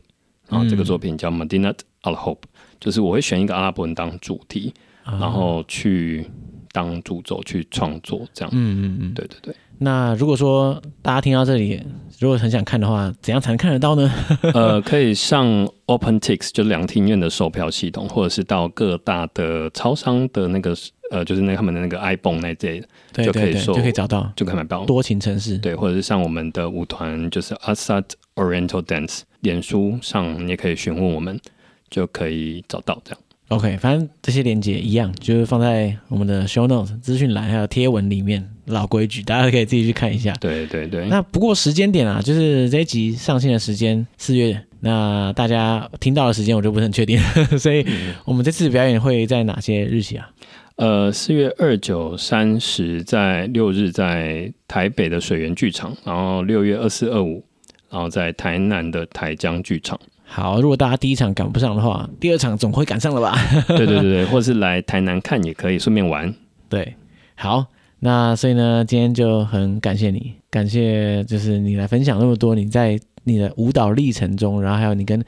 [0.48, 2.42] 然后这个作品叫 Madinat Al Hope，
[2.80, 6.26] 就是我会选一个阿拉伯文当主题，然后去。
[6.72, 9.54] 当主轴去创作，这样，嗯嗯嗯，对对对。
[9.82, 11.82] 那如果说大家听到这里，
[12.18, 14.12] 如果很想看的话，怎样才能看得到呢？
[14.52, 15.46] 呃，可以上
[15.86, 20.76] OpenTix，就两厅院的售票系统，或者是到各大的超商的那个，
[21.10, 22.82] 呃，就是那他们的那个 iPhone 那这，
[23.14, 24.84] 对就可以说就可以找到，就可以买到。
[24.84, 28.04] 多情城市，对，或者是上我们的舞团，就是 Assad
[28.34, 31.40] Oriental Dance，脸书上你也可以询问我们，
[31.88, 33.20] 就可以找到这样。
[33.51, 38.48] OK，反正这些连接一样，就是放在我们的 show notes 资讯栏还有贴文里面。
[38.66, 40.32] 老规矩，大家可以自己去看一下。
[40.40, 41.09] 对对对。
[41.09, 47.18] 那不过时间点啊，就是这一集上线的时间四月，那大家听到的时间我就不是很确定，
[47.59, 47.84] 所以
[48.24, 50.30] 我们这次表演会在哪些日期啊？
[50.76, 57.44] 呃，四月二九三十在六日在台北的水源剧场，然后六月二四二五，
[57.90, 59.98] 然后在台南的台江剧场。
[60.32, 63.36] 好，如果大家第一场赶不上的话，第二场总会赶上了吧？
[63.66, 66.32] 对对对对，或者是来台南看也可以，顺便玩。
[66.68, 66.94] 对，
[67.34, 67.66] 好，
[67.98, 75.20] 那所以呢，今天就很感谢你，感谢就是你来分享那么多你在你的舞蹈历程中，然后还有你跟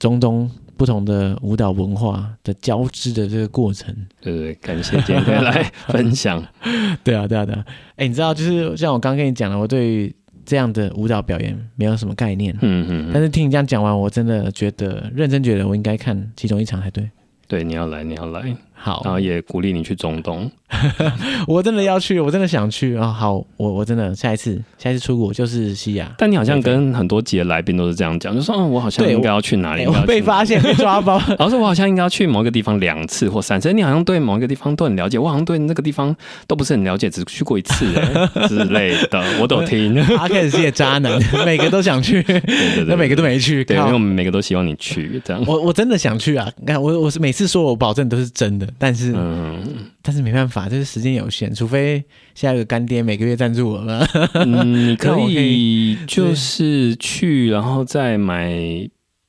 [0.00, 3.94] 中东不同的舞蹈文化的交织的这个过程。
[4.20, 6.44] 对对对，感谢今天来分享。
[7.04, 7.64] 对啊，对啊，对啊。
[7.94, 10.12] 哎，你知道，就是像我刚刚跟你讲的，我对于。
[10.44, 17.10] 这样的舞蹈表演没有什么概念，嗯嗯，但是听你这样讲完，我真的觉得认真觉得我应该看其中一场才对。
[17.46, 20.50] 对，你要来，你要来，好，然后也鼓励你去中东。
[21.48, 23.10] 我真的要去，我真的想去啊！
[23.10, 26.12] 好，我我真的下一次，下一次出国就是西亚。
[26.18, 29.86] 但你好像跟很多节的来宾都是这样讲，就说嗯，我好像应该要去哪里？
[29.86, 31.18] 我被发现被抓包。
[31.28, 33.72] 然后说我好像应该要去某一个地方两次或三次。
[33.72, 36.14] 你好像对某一个地方都很了解，我好像对那个地方
[36.46, 37.86] 都不是很了解，只去过一次
[38.48, 39.98] 之类的，我都听。
[40.18, 43.64] 阿 Ken 是些渣男， 每个都想去，对对对，每个都没去。
[43.64, 45.42] 对，因为我们每个都希望你去这样。
[45.46, 46.50] 我我真的想去啊！
[46.58, 52.04] 你看，我我是每次说我保证都是真的，但是，嗯，但是没办法，就是时间有限，除非
[52.34, 54.06] 下一个干爹每个月赞助我了。
[54.34, 58.52] 嗯，你 可以就是去，然后再买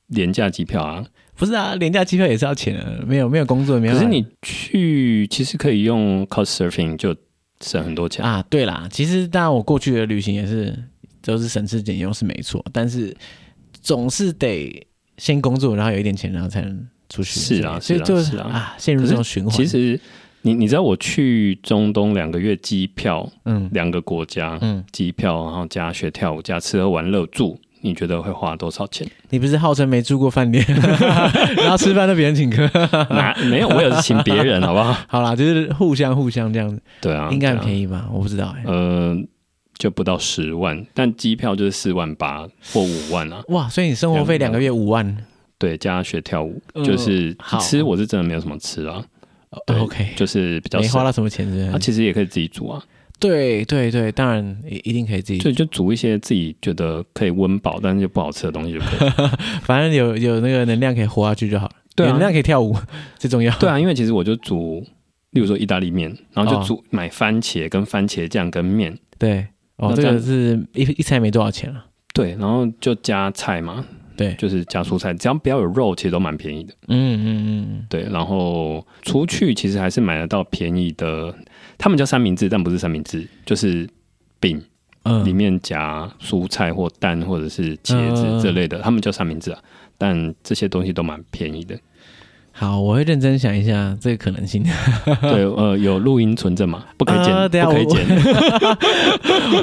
[0.08, 1.04] 廉价机票啊。
[1.38, 3.92] 不是啊，廉价机票也是要钱的，没有没有工作，没有。
[3.92, 7.14] 可是你去其实可以用 Couchsurfing 就
[7.60, 8.42] 省很多钱啊。
[8.48, 10.74] 对啦，其实当然我过去的旅行也是
[11.20, 13.14] 都是省吃俭用是没错，但是
[13.82, 14.86] 总是得
[15.18, 17.40] 先工作，然后有一点钱，然后才能出去。
[17.40, 19.52] 是啊，是啊，是啊，啊，陷入这种循环。
[19.52, 19.98] 其实
[20.42, 27.58] 你你知道我去中东两个月机票，嗯，两个国家，嗯，机票然后加学跳舞加吃喝玩乐住。
[27.82, 29.06] 你觉得会花多少钱？
[29.30, 30.64] 你不是号称没住过饭店，
[31.56, 32.68] 然后吃饭都别人请客？
[33.14, 33.68] 哪没有？
[33.68, 34.96] 我也是请别人，好不好？
[35.06, 36.82] 好啦，就是互相互相这样子。
[37.00, 38.08] 对啊，应该很便宜吧？
[38.12, 38.72] 我不知道哎、欸。
[38.72, 39.16] 呃，
[39.78, 43.40] 就不到十万，但机票就是四万八或五万啊。
[43.48, 45.16] 哇，所以你生活费两个月五万？
[45.58, 49.04] 对，加学跳舞，就是吃，我是真的没有什么吃啊。
[49.66, 51.66] 对 OK，就是比较没花到什么钱是不是？
[51.68, 52.82] 他、啊、其实也可以自己煮啊。
[53.18, 59.10] 对对对，当然一一定可以自己，所以就煮一些自己觉得可以温饱，但是又不好吃的东西就可以。
[59.64, 61.72] 反正有有那个能量可以活下去就好了。
[61.94, 62.76] 对、啊，能量可以跳舞
[63.16, 63.56] 最重要。
[63.58, 64.84] 对啊，因为其实我就煮，
[65.30, 68.94] 例如说意大利面，然后就煮、哦、买番茄跟番茄酱跟面。
[69.18, 69.46] 对，
[69.76, 71.86] 哦，这，这个是一一餐没多少钱啊。
[72.12, 73.82] 对，然后就加菜嘛。
[74.16, 76.74] 对，就是加蔬菜，只要不要有肉，其实都蛮便宜的。
[76.88, 78.02] 嗯嗯嗯，对。
[78.10, 81.34] 然后出去其实还是买得到便宜的。
[81.78, 83.86] 他们叫三明治，但不是三明治，就是
[84.40, 84.62] 饼，
[85.02, 89.58] 嗯，里面夹蔬菜或蛋或者是茄子这类的，嗯、他们叫三明治啊。
[89.98, 91.78] 但这些东西都蛮便宜的。
[92.58, 94.64] 好，我会认真想一下这个可能性。
[95.20, 96.82] 对，呃，有录音存证嘛？
[96.96, 98.06] 不可以剪，呃、不可以剪。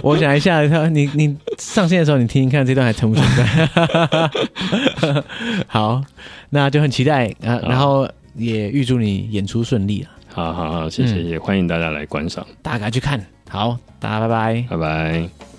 [0.04, 5.24] 我， 我想一下，你你上线的时候，你听听看这段还存不存在？
[5.66, 6.04] 好，
[6.52, 10.12] 那就很期待啊，然后也预祝你演出顺利啊。
[10.32, 13.20] 好好好，谢谢，嗯、也欢迎大家来观赏，大家去看。
[13.50, 15.53] 好，大家拜拜，拜拜。